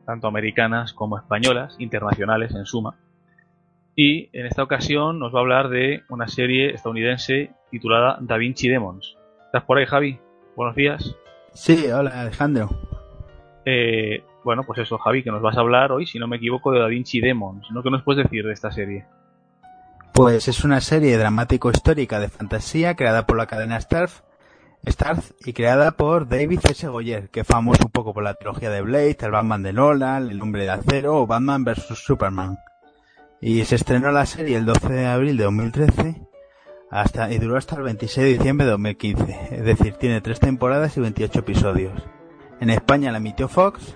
tanto 0.06 0.28
americanas 0.28 0.94
como 0.94 1.18
españolas, 1.18 1.76
internacionales 1.80 2.54
en 2.54 2.68
suma. 2.68 3.00
Y 3.96 4.30
en 4.38 4.46
esta 4.46 4.62
ocasión 4.62 5.18
nos 5.18 5.34
va 5.34 5.40
a 5.40 5.42
hablar 5.42 5.70
de 5.70 6.04
una 6.10 6.28
serie 6.28 6.76
estadounidense 6.76 7.54
titulada 7.72 8.20
Da 8.22 8.38
Vinci 8.38 8.70
Demons. 8.70 9.18
¿Estás 9.48 9.64
por 9.64 9.80
ahí, 9.80 9.88
Javi? 9.88 10.20
Buenos 10.56 10.76
días. 10.76 11.18
Sí, 11.54 11.88
hola 11.88 12.22
Alejandro. 12.22 12.70
Eh, 13.66 14.24
bueno, 14.44 14.64
pues 14.64 14.80
eso, 14.80 14.98
Javi, 14.98 15.24
que 15.24 15.32
nos 15.32 15.42
vas 15.42 15.58
a 15.58 15.62
hablar 15.62 15.92
hoy, 15.92 16.06
si 16.06 16.20
no 16.20 16.28
me 16.28 16.38
equivoco, 16.38 16.72
de 16.72 16.80
Da 16.80 16.88
Vinci 16.88 17.20
Demons. 17.20 17.70
¿no? 17.72 17.84
¿Qué 17.84 17.90
nos 17.90 18.04
puedes 18.04 18.24
decir 18.24 18.46
de 18.46 18.54
esta 18.54 18.72
serie? 18.72 19.06
Pues 20.14 20.48
es 20.48 20.64
una 20.64 20.82
serie 20.82 21.18
dramático-histórica 21.18 22.20
de 22.20 22.30
fantasía 22.30 22.96
creada 22.96 23.28
por 23.28 23.38
la 23.38 23.46
cadena 23.46 23.80
Starz, 23.80 24.24
y 25.46 25.54
creada 25.54 25.92
por 25.92 26.28
David 26.28 26.60
S. 26.70 26.88
Goyer, 26.88 27.30
que 27.30 27.42
es 27.42 27.48
famoso 27.48 27.86
un 27.86 27.92
poco 27.92 28.14
por 28.14 28.24
la 28.24 28.36
trilogía 28.36 28.70
de 28.70 28.82
Blade, 28.82 29.18
el 29.20 29.32
Batman 29.32 29.64
de 29.64 29.74
Nolan, 29.74 30.30
El 30.30 30.42
Hombre 30.42 30.64
de 30.64 30.72
Acero 30.72 31.22
o 31.22 31.28
Batman 31.28 31.64
vs. 31.64 32.00
Superman. 32.00 32.58
Y 33.42 33.64
se 33.66 33.76
estrenó 33.76 34.12
la 34.12 34.26
serie 34.26 34.58
el 34.58 34.66
12 34.66 34.94
de 34.94 35.06
abril 35.06 35.38
de 35.38 35.44
2013 35.44 36.28
hasta, 36.90 37.32
y 37.32 37.38
duró 37.38 37.58
hasta 37.58 37.76
el 37.76 37.84
26 37.84 38.26
de 38.26 38.34
diciembre 38.34 38.66
de 38.66 38.72
2015. 38.72 39.50
Es 39.52 39.66
decir, 39.66 39.94
tiene 39.96 40.22
tres 40.22 40.40
temporadas 40.40 40.96
y 40.98 41.02
28 41.02 41.40
episodios. 41.40 42.04
En 42.60 42.70
España 42.70 43.12
la 43.12 43.18
emitió 43.18 43.48
Fox, 43.48 43.96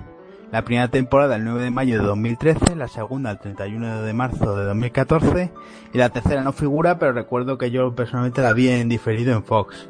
la 0.51 0.63
primera 0.63 0.89
temporada 0.89 1.37
el 1.37 1.45
9 1.45 1.63
de 1.63 1.71
mayo 1.71 1.97
de 1.99 2.05
2013, 2.05 2.75
la 2.75 2.87
segunda 2.87 3.31
el 3.31 3.39
31 3.39 4.01
de 4.01 4.13
marzo 4.13 4.55
de 4.57 4.65
2014 4.65 5.51
y 5.93 5.97
la 5.97 6.09
tercera 6.09 6.43
no 6.43 6.51
figura, 6.51 6.99
pero 6.99 7.13
recuerdo 7.13 7.57
que 7.57 7.71
yo 7.71 7.95
personalmente 7.95 8.41
la 8.41 8.53
vi 8.53 8.69
en 8.69 8.89
diferido 8.89 9.33
en 9.33 9.43
Fox. 9.43 9.89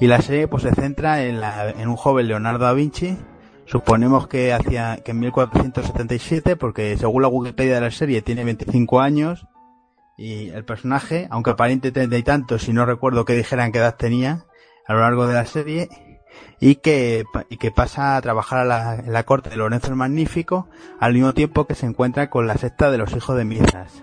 Y 0.00 0.06
la 0.06 0.22
serie 0.22 0.48
pues 0.48 0.62
se 0.62 0.74
centra 0.74 1.24
en, 1.24 1.40
la, 1.40 1.68
en 1.70 1.88
un 1.88 1.96
joven 1.96 2.26
Leonardo 2.26 2.64
da 2.64 2.72
Vinci, 2.72 3.18
suponemos 3.66 4.28
que 4.28 4.54
hacia 4.54 4.96
que 4.96 5.10
en 5.10 5.20
1477, 5.20 6.56
porque 6.56 6.96
según 6.96 7.20
la 7.20 7.28
Wikipedia 7.28 7.74
de 7.74 7.80
la 7.82 7.90
serie 7.90 8.22
tiene 8.22 8.44
25 8.44 9.00
años, 9.00 9.46
y 10.16 10.50
el 10.50 10.64
personaje, 10.64 11.28
aunque 11.30 11.50
aparente 11.50 11.92
treinta 11.92 12.16
y 12.16 12.22
tantos, 12.22 12.62
si 12.62 12.72
no 12.72 12.84
recuerdo 12.84 13.24
que 13.24 13.34
dijeran 13.34 13.72
qué 13.72 13.78
edad 13.78 13.96
tenía 13.96 14.44
a 14.86 14.92
lo 14.92 15.00
largo 15.00 15.26
de 15.26 15.34
la 15.34 15.46
serie, 15.46 15.88
y 16.60 16.76
que, 16.76 17.24
pasa 17.74 18.16
a 18.16 18.22
trabajar 18.22 18.60
a 18.60 18.64
la, 18.64 18.94
en 18.96 19.12
la 19.12 19.24
corte 19.24 19.50
de 19.50 19.56
Lorenzo 19.56 19.88
el 19.88 19.96
Magnífico 19.96 20.68
al 20.98 21.14
mismo 21.14 21.32
tiempo 21.32 21.66
que 21.66 21.74
se 21.74 21.86
encuentra 21.86 22.30
con 22.30 22.46
la 22.46 22.56
secta 22.56 22.90
de 22.90 22.98
los 22.98 23.14
hijos 23.16 23.36
de 23.36 23.44
Mitras, 23.44 24.02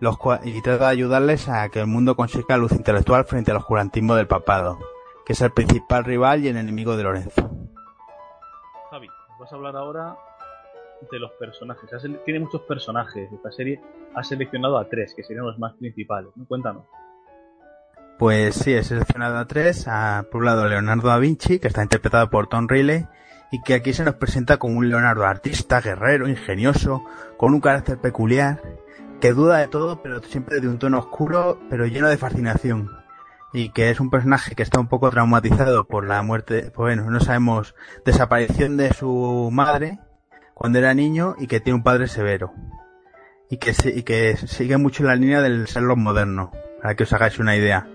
los 0.00 0.16
y 0.44 0.60
trata 0.62 0.86
de 0.86 0.90
ayudarles 0.90 1.48
a 1.48 1.68
que 1.68 1.80
el 1.80 1.86
mundo 1.86 2.16
consiga 2.16 2.56
luz 2.56 2.72
intelectual 2.72 3.24
frente 3.24 3.50
al 3.50 3.58
oscurantismo 3.58 4.14
del 4.14 4.26
papado, 4.26 4.78
que 5.24 5.32
es 5.32 5.40
el 5.40 5.52
principal 5.52 6.04
rival 6.04 6.44
y 6.44 6.48
el 6.48 6.56
enemigo 6.56 6.96
de 6.96 7.02
Lorenzo. 7.02 7.50
Javi, 8.90 9.08
vas 9.40 9.52
a 9.52 9.56
hablar 9.56 9.76
ahora 9.76 10.16
de 11.10 11.18
los 11.18 11.32
personajes. 11.32 11.90
Tiene 12.24 12.40
muchos 12.40 12.62
personajes. 12.62 13.30
Esta 13.32 13.52
serie 13.52 13.80
ha 14.14 14.22
seleccionado 14.22 14.78
a 14.78 14.88
tres, 14.88 15.14
que 15.14 15.22
serían 15.22 15.46
los 15.46 15.58
más 15.58 15.74
principales. 15.74 16.30
¿no? 16.36 16.46
Cuéntanos. 16.46 16.84
Pues 18.18 18.54
sí, 18.54 18.72
he 18.72 18.82
seleccionado 18.82 19.36
a 19.36 19.46
tres. 19.46 19.86
A, 19.88 20.24
por 20.30 20.40
un 20.40 20.46
lado, 20.46 20.68
Leonardo 20.68 21.08
da 21.08 21.18
Vinci, 21.18 21.58
que 21.58 21.68
está 21.68 21.82
interpretado 21.82 22.30
por 22.30 22.48
Tom 22.48 22.66
Riley, 22.66 23.06
y 23.50 23.62
que 23.62 23.74
aquí 23.74 23.92
se 23.92 24.04
nos 24.04 24.14
presenta 24.14 24.56
como 24.56 24.78
un 24.78 24.88
Leonardo 24.88 25.26
artista, 25.26 25.80
guerrero, 25.80 26.28
ingenioso, 26.28 27.04
con 27.36 27.52
un 27.52 27.60
carácter 27.60 27.98
peculiar, 27.98 28.62
que 29.20 29.32
duda 29.32 29.58
de 29.58 29.68
todo, 29.68 30.02
pero 30.02 30.22
siempre 30.22 30.60
de 30.60 30.68
un 30.68 30.78
tono 30.78 30.98
oscuro, 30.98 31.60
pero 31.68 31.86
lleno 31.86 32.08
de 32.08 32.16
fascinación. 32.16 32.90
Y 33.52 33.70
que 33.70 33.90
es 33.90 34.00
un 34.00 34.10
personaje 34.10 34.54
que 34.54 34.62
está 34.62 34.80
un 34.80 34.88
poco 34.88 35.10
traumatizado 35.10 35.86
por 35.86 36.06
la 36.06 36.22
muerte, 36.22 36.70
pues 36.74 36.96
bueno, 36.96 37.10
no 37.10 37.20
sabemos, 37.20 37.74
desaparición 38.04 38.76
de 38.76 38.92
su 38.92 39.50
madre 39.52 39.98
cuando 40.54 40.78
era 40.78 40.94
niño 40.94 41.36
y 41.38 41.46
que 41.46 41.60
tiene 41.60 41.76
un 41.76 41.82
padre 41.82 42.08
severo. 42.08 42.52
Y 43.48 43.58
que, 43.58 43.74
y 43.94 44.02
que 44.02 44.36
sigue 44.36 44.76
mucho 44.78 45.04
la 45.04 45.14
línea 45.14 45.40
del 45.40 45.68
serlo 45.68 45.96
moderno, 45.96 46.50
para 46.82 46.94
que 46.96 47.04
os 47.04 47.12
hagáis 47.12 47.38
una 47.38 47.56
idea. 47.56 47.88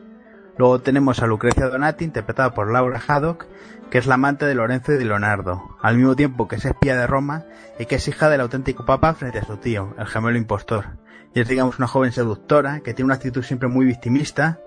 Luego 0.58 0.80
tenemos 0.80 1.22
a 1.22 1.28
Lucrecia 1.28 1.70
Donati, 1.70 2.06
interpretada 2.06 2.54
por 2.54 2.72
Laura 2.72 3.02
Haddock, 3.06 3.48
que 3.90 3.98
es 3.98 4.08
la 4.08 4.16
amante 4.16 4.46
de 4.46 4.56
Lorenzo 4.56 4.94
y 4.94 4.98
de 4.98 5.06
Leonardo, 5.06 5.78
al 5.82 5.98
mismo 5.98 6.16
tiempo 6.16 6.48
que 6.48 6.56
es 6.56 6.66
espía 6.66 6.96
de 6.96 7.08
Roma 7.08 7.46
y 7.78 7.86
que 7.86 7.96
es 7.96 8.08
hija 8.08 8.30
del 8.30 8.42
auténtico 8.42 8.86
papa 8.86 9.14
frente 9.14 9.40
a 9.40 9.44
su 9.44 9.58
tío, 9.58 9.94
el 9.98 10.08
gemelo 10.08 10.38
impostor. 10.38 10.98
Y 11.34 11.42
es, 11.42 11.48
digamos, 11.48 11.78
una 11.78 11.88
joven 11.88 12.12
seductora 12.12 12.82
que 12.82 12.94
tiene 12.94 13.08
una 13.08 13.16
actitud 13.16 13.44
siempre 13.44 13.70
muy 13.70 13.86
victimista 13.86 14.60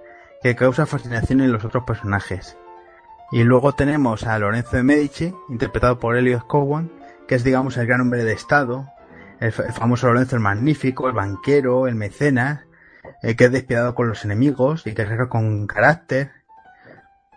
que 0.43 0.57
causa 0.57 0.87
fascinación 0.87 1.41
en 1.41 1.53
los 1.53 1.65
otros 1.65 1.85
personajes. 1.85 2.59
Y 3.33 3.45
luego 3.45 3.73
tenemos 3.73 4.25
a 4.25 4.39
Lorenzo 4.39 4.77
de 4.77 4.83
Medici, 4.83 5.35
interpretado 5.49 5.99
por 5.99 6.17
Elliot 6.17 6.47
Cowan, 6.47 6.91
que 7.27 7.35
es, 7.35 7.45
digamos, 7.45 7.77
el 7.77 7.87
gran 7.87 8.03
hombre 8.03 8.25
de 8.25 8.33
Estado, 8.33 8.87
el, 9.41 9.53
famoso 9.53 10.09
Lorenzo 10.09 10.37
el 10.37 10.43
Magnífico, 10.43 11.09
el 11.09 11.15
banquero, 11.15 11.87
el 11.89 11.95
mecenas, 11.95 12.67
eh, 13.23 13.37
que 13.37 13.45
es 13.45 13.53
despiadado 13.53 13.95
con 13.95 14.09
los 14.09 14.25
enemigos 14.25 14.87
y 14.87 14.93
guerrero 14.93 15.29
con 15.29 15.67
carácter, 15.67 16.31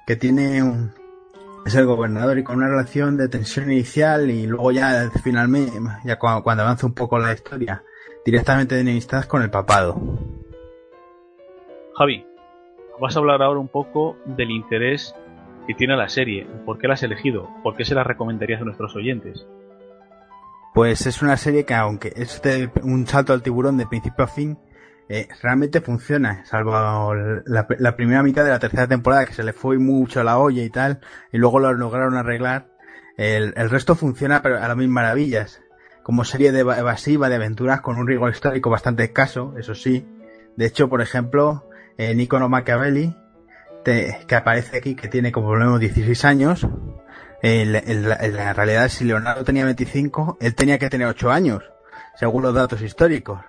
que 0.06 0.16
tiene 0.16 0.64
un, 0.64 0.94
es 1.66 1.76
el 1.76 1.86
gobernador 1.86 2.38
y 2.38 2.44
con 2.44 2.58
una 2.58 2.70
relación 2.70 3.18
de 3.18 3.28
tensión 3.28 3.72
inicial 3.72 4.30
y 4.30 4.48
luego 4.48 4.72
ya 4.72 5.10
finalmente, 5.24 5.74
ya 6.06 6.18
cuando, 6.18 6.44
cuando 6.44 6.64
avanza 6.64 6.88
un 6.88 6.94
poco 6.94 7.20
la 7.20 7.34
historia, 7.34 7.84
directamente 8.26 8.76
de 8.76 8.82
enemistad 8.82 9.26
con 9.26 9.42
el 9.42 9.50
papado. 9.50 10.02
Javi, 11.96 12.26
vas 13.00 13.16
a 13.16 13.20
hablar 13.20 13.42
ahora 13.42 13.60
un 13.60 13.68
poco 13.68 14.18
del 14.26 14.52
interés 14.52 15.14
que 15.68 15.74
tiene 15.74 15.98
la 15.98 16.08
serie, 16.08 16.48
por 16.66 16.78
qué 16.78 16.88
la 16.88 16.94
has 16.94 17.04
elegido, 17.04 17.50
por 17.64 17.76
qué 17.76 17.84
se 17.84 17.96
la 17.96 18.04
recomendarías 18.04 18.62
a 18.62 18.66
nuestros 18.66 18.96
oyentes. 18.96 19.46
Pues 20.74 21.06
es 21.08 21.22
una 21.22 21.38
serie 21.38 21.66
que 21.66 21.74
aunque 21.74 22.14
es 22.16 22.42
de 22.42 22.70
un 22.84 23.08
salto 23.08 23.34
al 23.34 23.42
tiburón 23.42 23.78
de 23.78 23.88
principio 23.88 24.24
a 24.24 24.28
fin, 24.28 24.58
eh, 25.10 25.30
realmente 25.42 25.80
funciona, 25.80 26.44
salvo 26.46 27.14
la, 27.16 27.96
primera 27.96 28.24
mitad 28.24 28.44
de 28.44 28.50
la 28.50 28.60
tercera 28.60 28.88
temporada 28.88 29.26
que 29.26 29.34
se 29.34 29.44
le 29.44 29.54
fue 29.54 29.78
mucho 29.78 30.22
la 30.24 30.38
olla 30.38 30.64
y 30.64 30.70
tal, 30.70 31.00
y 31.32 31.38
luego 31.38 31.60
lo 31.60 31.72
lograron 31.74 32.16
arreglar. 32.16 32.68
El, 33.16 33.54
el 33.56 33.70
resto 33.70 33.96
funciona 33.96 34.42
pero 34.42 34.62
a 34.62 34.68
las 34.68 34.76
mil 34.76 34.90
maravillas, 34.90 35.62
como 36.04 36.26
serie 36.26 36.52
de 36.52 36.60
evasiva 36.60 37.30
de 37.30 37.36
aventuras 37.36 37.80
con 37.82 37.98
un 37.98 38.08
rigor 38.08 38.32
histórico 38.32 38.70
bastante 38.70 39.06
escaso, 39.06 39.56
eso 39.58 39.76
sí. 39.76 40.06
De 40.58 40.66
hecho, 40.66 40.90
por 40.90 41.02
ejemplo, 41.02 41.70
eh, 41.98 42.14
Niccolo 42.14 42.50
Machiavelli, 42.50 43.16
te, 43.86 44.20
que 44.28 44.36
aparece 44.36 44.78
aquí, 44.78 44.96
que 44.96 45.08
tiene 45.08 45.32
como 45.32 45.50
problema 45.50 45.80
16 45.80 46.26
años, 46.26 46.68
en, 47.42 47.72
la 47.72 48.54
realidad 48.54 48.90
si 48.90 49.06
Leonardo 49.06 49.46
tenía 49.46 49.64
25, 49.64 50.38
él 50.42 50.54
tenía 50.54 50.78
que 50.78 50.90
tener 50.90 51.08
8 51.08 51.32
años, 51.32 51.64
según 52.16 52.44
los 52.44 52.54
datos 52.54 52.82
históricos 52.82 53.40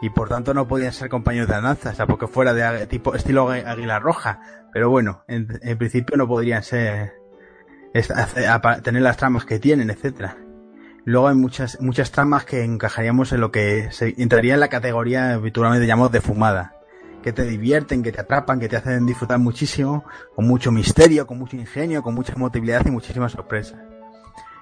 y 0.00 0.10
por 0.10 0.28
tanto 0.28 0.54
no 0.54 0.68
podían 0.68 0.92
ser 0.92 1.08
compañeros 1.08 1.48
de 1.48 1.60
danza, 1.60 1.90
o 1.90 1.94
sea, 1.94 2.06
porque 2.06 2.26
fuera 2.26 2.52
de 2.52 2.86
tipo 2.86 3.14
estilo 3.14 3.48
Águila 3.50 3.98
Roja, 3.98 4.40
pero 4.72 4.90
bueno, 4.90 5.24
en, 5.28 5.58
en 5.62 5.78
principio 5.78 6.16
no 6.16 6.28
podrían 6.28 6.62
ser 6.62 7.14
tener 8.82 9.02
las 9.02 9.16
tramas 9.16 9.44
que 9.44 9.58
tienen, 9.58 9.90
etcétera. 9.90 10.36
Luego 11.04 11.28
hay 11.28 11.36
muchas 11.36 11.80
muchas 11.80 12.10
tramas 12.10 12.44
que 12.44 12.64
encajaríamos 12.64 13.32
en 13.32 13.40
lo 13.40 13.50
que 13.50 13.90
se 13.92 14.14
entraría 14.18 14.54
en 14.54 14.60
la 14.60 14.68
categoría 14.68 15.34
habitualmente 15.34 15.86
llamamos 15.86 16.12
de 16.12 16.20
fumada, 16.20 16.74
que 17.22 17.32
te 17.32 17.44
divierten, 17.44 18.02
que 18.02 18.12
te 18.12 18.20
atrapan, 18.20 18.60
que 18.60 18.68
te 18.68 18.76
hacen 18.76 19.06
disfrutar 19.06 19.38
muchísimo, 19.38 20.04
con 20.34 20.46
mucho 20.46 20.72
misterio, 20.72 21.26
con 21.26 21.38
mucho 21.38 21.56
ingenio, 21.56 22.02
con 22.02 22.14
mucha 22.14 22.32
emotividad 22.32 22.84
y 22.84 22.90
muchísimas 22.90 23.32
sorpresas. 23.32 23.80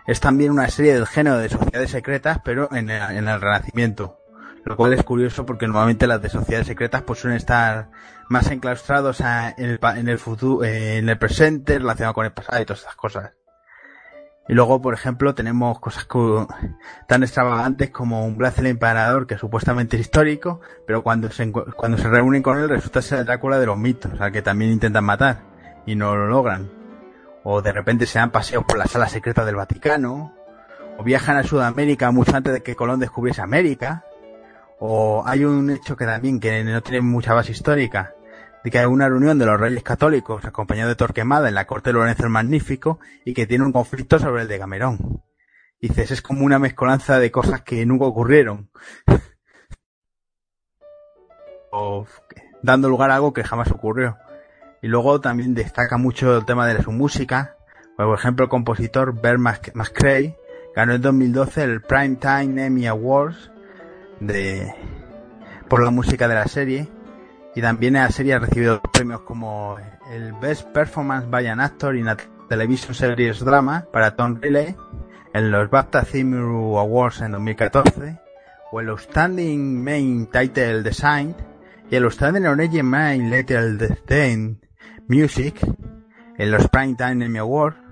Es 0.07 0.21
también 0.21 0.51
una 0.51 0.69
serie 0.69 0.95
del 0.95 1.07
género 1.07 1.39
de 1.39 1.49
sociedades 1.49 1.91
secretas, 1.91 2.39
pero 2.45 2.69
en 2.73 2.91
el, 2.91 3.17
en 3.17 3.27
el 3.27 3.41
Renacimiento 3.41 4.24
lo 4.65 4.77
cual 4.77 4.95
es 4.95 5.03
curioso 5.05 5.45
porque 5.45 5.67
normalmente 5.67 6.07
las 6.07 6.23
de 6.23 6.31
sociedades 6.31 6.67
secretas 6.67 7.03
pues 7.03 7.21
suelen 7.21 7.37
estar 7.37 7.91
más 8.29 8.51
enclaustrados 8.51 9.21
a, 9.21 9.51
en, 9.51 9.71
el, 9.71 9.81
en 9.97 10.09
el 10.09 10.19
futuro, 10.19 10.65
eh, 10.65 10.99
en 10.99 11.09
el 11.09 11.19
presente, 11.19 11.79
relacionado 11.79 12.15
con 12.15 12.25
el 12.25 12.33
pasado 12.33 12.61
y 12.63 12.65
todas 12.65 12.81
esas 12.81 12.97
cosas. 12.97 13.33
Y 14.47 14.53
luego, 14.53 14.83
por 14.83 14.93
ejemplo, 14.93 15.35
tenemos 15.35 15.79
cosas 15.81 16.07
tan 17.07 17.23
extravagantes 17.23 17.91
como 17.91 18.27
un 18.27 18.37
Blas 18.37 18.59
el 18.59 18.67
Emperador 18.67 19.27
que 19.27 19.39
supuestamente 19.39 19.97
es 19.97 20.03
histórico, 20.03 20.61
pero 20.87 21.03
cuando 21.03 21.31
se, 21.31 21.51
cuando 21.51 21.97
se 21.97 22.09
reúnen 22.09 22.43
con 22.43 22.59
él 22.59 22.69
resulta 22.69 23.01
ser 23.01 23.21
el 23.21 23.25
Drácula 23.25 23.59
de 23.59 23.67
los 23.67 23.79
mitos, 23.79 24.21
al 24.21 24.33
que 24.33 24.43
también 24.43 24.71
intentan 24.71 25.05
matar 25.05 25.41
y 25.87 25.95
no 25.95 26.15
lo 26.15 26.27
logran. 26.27 26.71
O 27.43 27.63
de 27.63 27.73
repente 27.73 28.07
se 28.07 28.19
dan 28.19 28.31
paseos 28.31 28.65
por 28.65 28.77
la 28.77 28.87
sala 28.87 29.09
secreta 29.09 29.47
del 29.47 29.57
Vaticano, 29.57 30.35
o 30.99 31.03
viajan 31.03 31.39
a 31.39 31.43
Sudamérica 31.43 32.11
mucho 32.11 32.37
antes 32.37 32.53
de 32.53 32.63
que 32.63 32.77
Colón 32.77 33.01
descubriese 33.01 33.41
América, 33.41 34.05
o 34.79 35.23
hay 35.27 35.45
un 35.45 35.71
hecho 35.71 35.97
que 35.97 36.05
también 36.05 36.41
que 36.41 36.65
no 36.65 36.83
tiene 36.83 37.01
mucha 37.01 37.35
base 37.35 37.53
histórica, 37.53 38.15
de 38.65 38.71
que 38.71 38.79
hay 38.79 38.87
una 38.87 39.09
reunión 39.09 39.39
de 39.39 39.47
los 39.47 39.61
reyes 39.61 39.83
católicos 39.83 40.45
acompañado 40.45 40.89
de 40.89 40.97
Torquemada 40.97 41.49
en 41.49 41.55
la 41.55 41.67
corte 41.67 41.91
de 41.91 41.95
Lorenzo 41.95 42.25
el 42.25 42.31
Magnífico 42.31 42.99
y 43.25 43.35
que 43.35 43.47
tiene 43.47 43.65
un 43.65 43.73
conflicto 43.73 44.19
sobre 44.19 44.43
el 44.43 44.49
de 44.49 44.59
Gamerón. 44.59 45.23
Dices, 45.81 46.11
es 46.11 46.23
como 46.23 46.45
una 46.45 46.59
mezcolanza 46.59 47.19
de 47.19 47.31
cosas 47.31 47.63
que 47.63 47.85
nunca 47.85 48.07
ocurrieron. 48.07 48.71
o 51.71 52.07
dando 52.63 52.89
lugar 52.89 53.11
a 53.11 53.17
algo 53.17 53.35
que 53.35 53.45
jamás 53.45 53.71
ocurrió. 53.71 54.17
Y 54.81 54.89
luego 54.89 55.21
también 55.21 55.55
destaca 55.55 55.99
mucho 55.99 56.37
el 56.37 56.47
tema 56.47 56.67
de 56.67 56.83
su 56.83 56.91
música. 56.91 57.57
Por 57.97 58.19
ejemplo, 58.19 58.45
el 58.45 58.51
compositor 58.51 59.21
Bert 59.21 59.39
McCrae 59.39 60.39
ganó 60.75 60.95
en 60.95 61.03
2012 61.03 61.63
el 61.63 61.83
Primetime 61.83 62.67
Emmy 62.67 62.87
Awards 62.87 63.51
de 64.21 64.75
por 65.69 65.83
la 65.83 65.91
música 65.91 66.29
de 66.29 66.35
la 66.35 66.47
serie. 66.47 66.89
Y 67.55 67.61
también 67.61 67.95
la 67.95 68.11
serie 68.11 68.35
ha 68.35 68.39
recibido 68.41 68.81
premios 68.93 69.21
como 69.21 69.77
el 70.11 70.33
Best 70.35 70.69
Performance 70.69 71.29
by 71.31 71.47
an 71.47 71.61
Actor 71.61 71.97
in 71.97 72.09
a 72.09 72.17
Television 72.49 72.95
Series 72.95 73.41
Drama 73.41 73.87
para 73.93 74.17
Tom 74.17 74.39
Riley 74.41 74.75
en 75.33 75.51
los 75.51 75.71
BAFTA 75.71 76.03
Theme 76.03 76.37
Awards 76.39 77.21
en 77.21 77.33
2014 77.33 78.19
o 78.71 78.81
el 78.81 78.89
Outstanding 78.89 79.83
Main 79.83 80.27
Title 80.27 80.83
Design 80.83 81.35
y 81.91 81.97
el 81.97 82.05
Outstanding 82.05 82.47
Original 82.47 82.85
Main 82.85 83.31
Title 83.31 83.77
Design 83.77 84.61
Music 85.09 85.57
en 86.39 86.51
los 86.51 86.69
Primetime 86.69 87.25
Emmy 87.25 87.39
Awards 87.39 87.85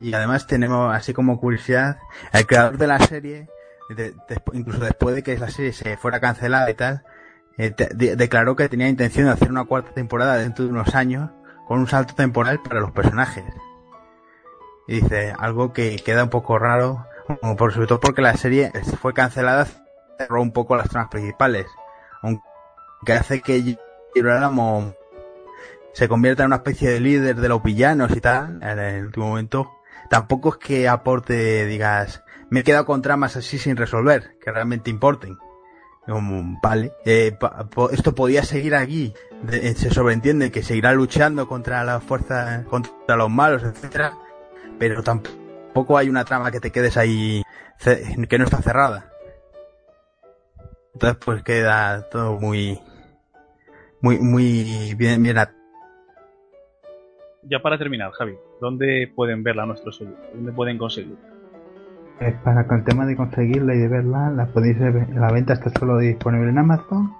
y 0.00 0.12
además 0.12 0.46
tenemos 0.46 0.94
así 0.94 1.14
como 1.14 1.40
curiosidad 1.40 1.98
el 2.32 2.46
creador 2.46 2.76
de 2.76 2.86
la 2.86 2.98
serie 2.98 3.48
de, 3.94 4.14
incluso 4.52 4.80
después 4.80 5.14
de 5.14 5.22
que 5.22 5.38
la 5.38 5.50
serie 5.50 5.72
se 5.72 5.96
fuera 5.96 6.20
cancelada 6.20 6.70
y 6.70 6.74
tal, 6.74 7.04
eh, 7.58 7.74
declaró 8.16 8.56
que 8.56 8.68
tenía 8.68 8.88
intención 8.88 9.26
de 9.26 9.32
hacer 9.32 9.50
una 9.50 9.64
cuarta 9.64 9.92
temporada 9.92 10.36
dentro 10.36 10.64
de 10.64 10.70
unos 10.70 10.94
años 10.94 11.30
con 11.66 11.78
un 11.78 11.88
salto 11.88 12.14
temporal 12.14 12.60
para 12.62 12.80
los 12.80 12.92
personajes. 12.92 13.44
Y 14.86 15.00
dice 15.00 15.34
algo 15.38 15.72
que 15.72 15.96
queda 15.96 16.24
un 16.24 16.30
poco 16.30 16.58
raro, 16.58 17.06
por, 17.56 17.72
sobre 17.72 17.86
todo 17.86 18.00
porque 18.00 18.22
la 18.22 18.36
serie 18.36 18.70
fue 19.00 19.14
cancelada, 19.14 19.66
cerró 20.18 20.42
un 20.42 20.52
poco 20.52 20.76
las 20.76 20.88
tramas 20.88 21.10
principales, 21.10 21.66
aunque 22.22 23.12
hace 23.12 23.40
que 23.40 23.78
Girolamo 24.14 24.94
se 25.92 26.08
convierta 26.08 26.42
en 26.42 26.48
una 26.48 26.56
especie 26.56 26.90
de 26.90 27.00
líder 27.00 27.36
de 27.36 27.48
los 27.48 27.62
villanos 27.62 28.14
y 28.14 28.20
tal, 28.20 28.62
en 28.62 28.78
el 28.78 29.06
último 29.06 29.28
momento, 29.28 29.72
tampoco 30.10 30.50
es 30.50 30.56
que 30.56 30.88
aporte, 30.88 31.64
digas, 31.66 32.22
me 32.50 32.60
he 32.60 32.64
quedado 32.64 32.84
con 32.84 33.02
tramas 33.02 33.36
así 33.36 33.58
sin 33.58 33.76
resolver, 33.76 34.36
que 34.40 34.50
realmente 34.50 34.90
importen. 34.90 35.38
Como, 36.06 36.58
vale, 36.62 36.92
eh, 37.04 37.36
esto 37.90 38.14
podía 38.14 38.44
seguir 38.44 38.76
aquí. 38.76 39.12
Eh, 39.50 39.74
se 39.74 39.90
sobreentiende 39.90 40.52
que 40.52 40.62
seguirá 40.62 40.92
luchando 40.92 41.48
contra 41.48 41.82
las 41.84 42.02
fuerzas, 42.04 42.64
contra 42.66 43.16
los 43.16 43.28
malos, 43.28 43.64
etcétera, 43.64 44.12
pero 44.78 45.02
tampoco 45.02 45.98
hay 45.98 46.08
una 46.08 46.24
trama 46.24 46.50
que 46.52 46.60
te 46.60 46.70
quedes 46.70 46.96
ahí 46.96 47.42
que 48.28 48.38
no 48.38 48.44
está 48.44 48.62
cerrada. 48.62 49.10
Entonces 50.94 51.18
pues 51.24 51.42
queda 51.42 52.08
todo 52.08 52.40
muy 52.40 52.80
muy 54.00 54.18
muy 54.18 54.94
bien 54.96 55.22
bien 55.22 55.36
Ya 57.42 57.60
para 57.60 57.76
terminar, 57.76 58.12
Javi, 58.12 58.34
¿dónde 58.60 59.12
pueden 59.14 59.42
verla 59.42 59.66
nuestros 59.66 60.00
oyentes? 60.00 60.30
¿Dónde 60.32 60.52
pueden 60.52 60.78
conseguirla? 60.78 61.35
Para 62.18 62.66
con 62.66 62.78
el 62.78 62.84
tema 62.84 63.04
de 63.04 63.14
conseguirla 63.14 63.74
y 63.74 63.78
de 63.78 63.88
verla, 63.88 64.30
la 64.30 64.46
podéis 64.46 64.78
ver, 64.78 65.10
la 65.10 65.30
venta 65.30 65.52
está 65.52 65.70
solo 65.78 65.98
disponible 65.98 66.48
en 66.48 66.56
Amazon. 66.58 67.12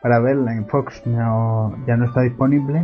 Para 0.00 0.20
verla 0.20 0.54
en 0.54 0.66
Fox 0.66 1.02
no, 1.04 1.76
ya 1.86 1.96
no 1.96 2.06
está 2.06 2.22
disponible, 2.22 2.82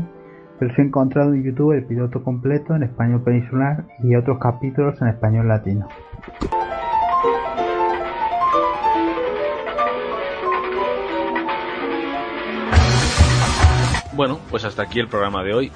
pero 0.59 0.75
sí 0.75 0.83
he 0.83 0.85
encontrado 0.85 1.33
en 1.33 1.43
YouTube 1.43 1.73
el 1.73 1.85
piloto 1.85 2.23
completo 2.23 2.77
en 2.77 2.83
español 2.83 3.23
peninsular 3.23 3.87
y 4.03 4.15
otros 4.15 4.39
capítulos 4.39 5.01
en 5.01 5.09
español 5.09 5.49
latino. 5.49 5.89
Bueno, 14.12 14.39
pues 14.51 14.67
hasta 14.67 14.83
aquí 14.83 15.01
el 15.01 15.09
programa 15.09 15.43
de 15.43 15.55
hoy. 15.55 15.73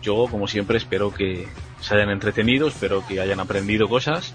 Yo, 0.00 0.26
como 0.30 0.46
siempre, 0.46 0.78
espero 0.78 1.12
que 1.12 1.46
se 1.80 1.94
hayan 1.94 2.08
entretenido, 2.08 2.68
espero 2.68 3.02
que 3.06 3.20
hayan 3.20 3.38
aprendido 3.38 3.86
cosas 3.86 4.34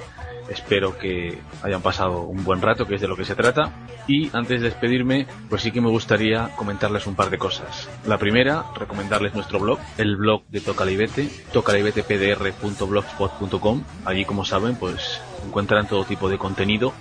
Espero 0.49 0.97
que 0.97 1.37
hayan 1.61 1.81
pasado 1.81 2.21
un 2.21 2.43
buen 2.43 2.61
rato, 2.61 2.85
que 2.85 2.95
es 2.95 3.01
de 3.01 3.07
lo 3.07 3.15
que 3.15 3.23
se 3.25 3.35
trata. 3.35 3.71
Y 4.07 4.35
antes 4.35 4.61
de 4.61 4.69
despedirme, 4.69 5.27
pues 5.49 5.61
sí 5.61 5.71
que 5.71 5.81
me 5.81 5.89
gustaría 5.89 6.49
comentarles 6.55 7.05
un 7.07 7.15
par 7.15 7.29
de 7.29 7.37
cosas. 7.37 7.89
La 8.05 8.17
primera, 8.17 8.65
recomendarles 8.75 9.33
nuestro 9.33 9.59
blog, 9.59 9.79
el 9.97 10.17
blog 10.17 10.43
de 10.49 10.59
Tocalibete, 10.61 11.29
tocalibetepdr.blogspot.com. 11.53 13.83
Allí, 14.05 14.25
como 14.25 14.45
saben, 14.45 14.75
pues 14.75 15.21
encuentran 15.45 15.87
todo 15.87 16.05
tipo 16.05 16.29
de 16.29 16.37
contenido 16.37 16.93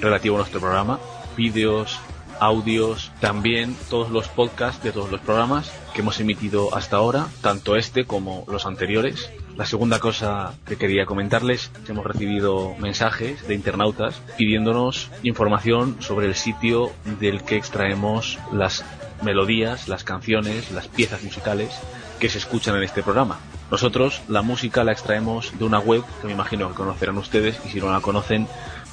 relativo 0.00 0.36
a 0.36 0.38
nuestro 0.38 0.60
programa, 0.60 0.98
vídeos, 1.36 2.00
audios, 2.40 3.12
también 3.20 3.76
todos 3.88 4.10
los 4.10 4.28
podcasts 4.28 4.82
de 4.82 4.92
todos 4.92 5.10
los 5.10 5.20
programas 5.20 5.72
que 5.94 6.02
hemos 6.02 6.20
emitido 6.20 6.74
hasta 6.74 6.96
ahora, 6.96 7.26
tanto 7.40 7.76
este 7.76 8.04
como 8.04 8.44
los 8.48 8.66
anteriores. 8.66 9.30
La 9.56 9.64
segunda 9.64 10.00
cosa 10.00 10.52
que 10.66 10.76
quería 10.76 11.06
comentarles, 11.06 11.70
hemos 11.88 12.04
recibido 12.04 12.74
mensajes 12.78 13.48
de 13.48 13.54
internautas 13.54 14.20
pidiéndonos 14.36 15.10
información 15.22 15.96
sobre 16.00 16.26
el 16.26 16.34
sitio 16.34 16.92
del 17.20 17.42
que 17.42 17.56
extraemos 17.56 18.38
las 18.52 18.84
melodías, 19.22 19.88
las 19.88 20.04
canciones, 20.04 20.70
las 20.72 20.88
piezas 20.88 21.22
musicales 21.22 21.70
que 22.20 22.28
se 22.28 22.36
escuchan 22.36 22.76
en 22.76 22.82
este 22.82 23.02
programa. 23.02 23.40
Nosotros 23.70 24.20
la 24.28 24.42
música 24.42 24.84
la 24.84 24.92
extraemos 24.92 25.58
de 25.58 25.64
una 25.64 25.78
web 25.78 26.04
que 26.20 26.26
me 26.26 26.34
imagino 26.34 26.68
que 26.68 26.74
conocerán 26.74 27.16
ustedes 27.16 27.58
y 27.64 27.70
si 27.70 27.80
no 27.80 27.90
la 27.90 28.00
conocen 28.00 28.46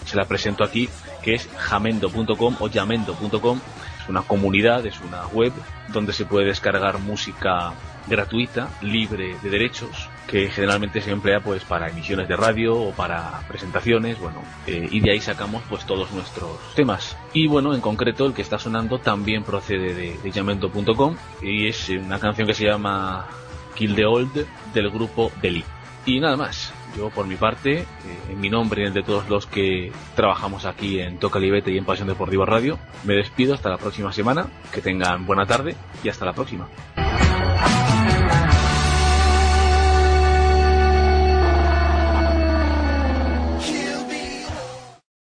se 0.05 0.15
la 0.15 0.25
presento 0.25 0.63
aquí, 0.63 0.87
que 1.21 1.35
es 1.35 1.49
jamendo.com 1.57 2.55
o 2.59 2.67
yamendo.com. 2.69 3.59
Es 4.01 4.09
una 4.09 4.21
comunidad, 4.21 4.85
es 4.85 4.99
una 5.01 5.27
web 5.27 5.51
donde 5.89 6.13
se 6.13 6.25
puede 6.25 6.47
descargar 6.47 6.99
música 6.99 7.73
gratuita, 8.07 8.69
libre 8.81 9.37
de 9.41 9.49
derechos, 9.49 10.09
que 10.27 10.49
generalmente 10.49 11.01
se 11.01 11.11
emplea 11.11 11.39
pues 11.39 11.63
para 11.63 11.89
emisiones 11.89 12.27
de 12.27 12.35
radio 12.35 12.75
o 12.75 12.91
para 12.91 13.41
presentaciones, 13.47 14.19
bueno, 14.19 14.41
eh, 14.67 14.87
y 14.89 14.99
de 14.99 15.11
ahí 15.11 15.19
sacamos 15.19 15.63
pues 15.69 15.85
todos 15.85 16.11
nuestros 16.11 16.57
temas. 16.75 17.17
Y 17.33 17.47
bueno, 17.47 17.73
en 17.73 17.81
concreto 17.81 18.25
el 18.25 18.33
que 18.33 18.41
está 18.41 18.57
sonando 18.57 18.99
también 18.99 19.43
procede 19.43 19.93
de, 19.93 20.17
de 20.17 20.31
Yamento.com 20.31 21.15
y 21.41 21.67
es 21.67 21.89
una 21.89 22.19
canción 22.19 22.47
que 22.47 22.53
se 22.53 22.65
llama 22.65 23.27
Kill 23.75 23.95
the 23.95 24.05
Old 24.05 24.45
del 24.73 24.89
grupo 24.89 25.31
Deli. 25.41 25.63
Y 26.05 26.19
nada 26.19 26.35
más, 26.35 26.73
yo 26.97 27.09
por 27.09 27.25
mi 27.25 27.35
parte, 27.35 27.79
eh, 27.79 27.85
en 28.29 28.39
mi 28.39 28.49
nombre 28.49 28.81
y 28.81 28.83
en 28.83 28.89
el 28.89 28.93
de 28.93 29.03
todos 29.03 29.29
los 29.29 29.47
que 29.47 29.91
trabajamos 30.15 30.65
aquí 30.65 30.99
en 30.99 31.17
Toca 31.17 31.39
Libete 31.39 31.71
y 31.71 31.77
en 31.77 31.85
Pasión 31.85 32.07
Deportiva 32.07 32.45
Radio, 32.45 32.77
me 33.03 33.15
despido 33.15 33.53
hasta 33.53 33.69
la 33.69 33.77
próxima 33.77 34.11
semana, 34.11 34.47
que 34.71 34.81
tengan 34.81 35.25
buena 35.25 35.45
tarde 35.45 35.75
y 36.03 36.09
hasta 36.09 36.25
la 36.25 36.33
próxima. 36.33 36.67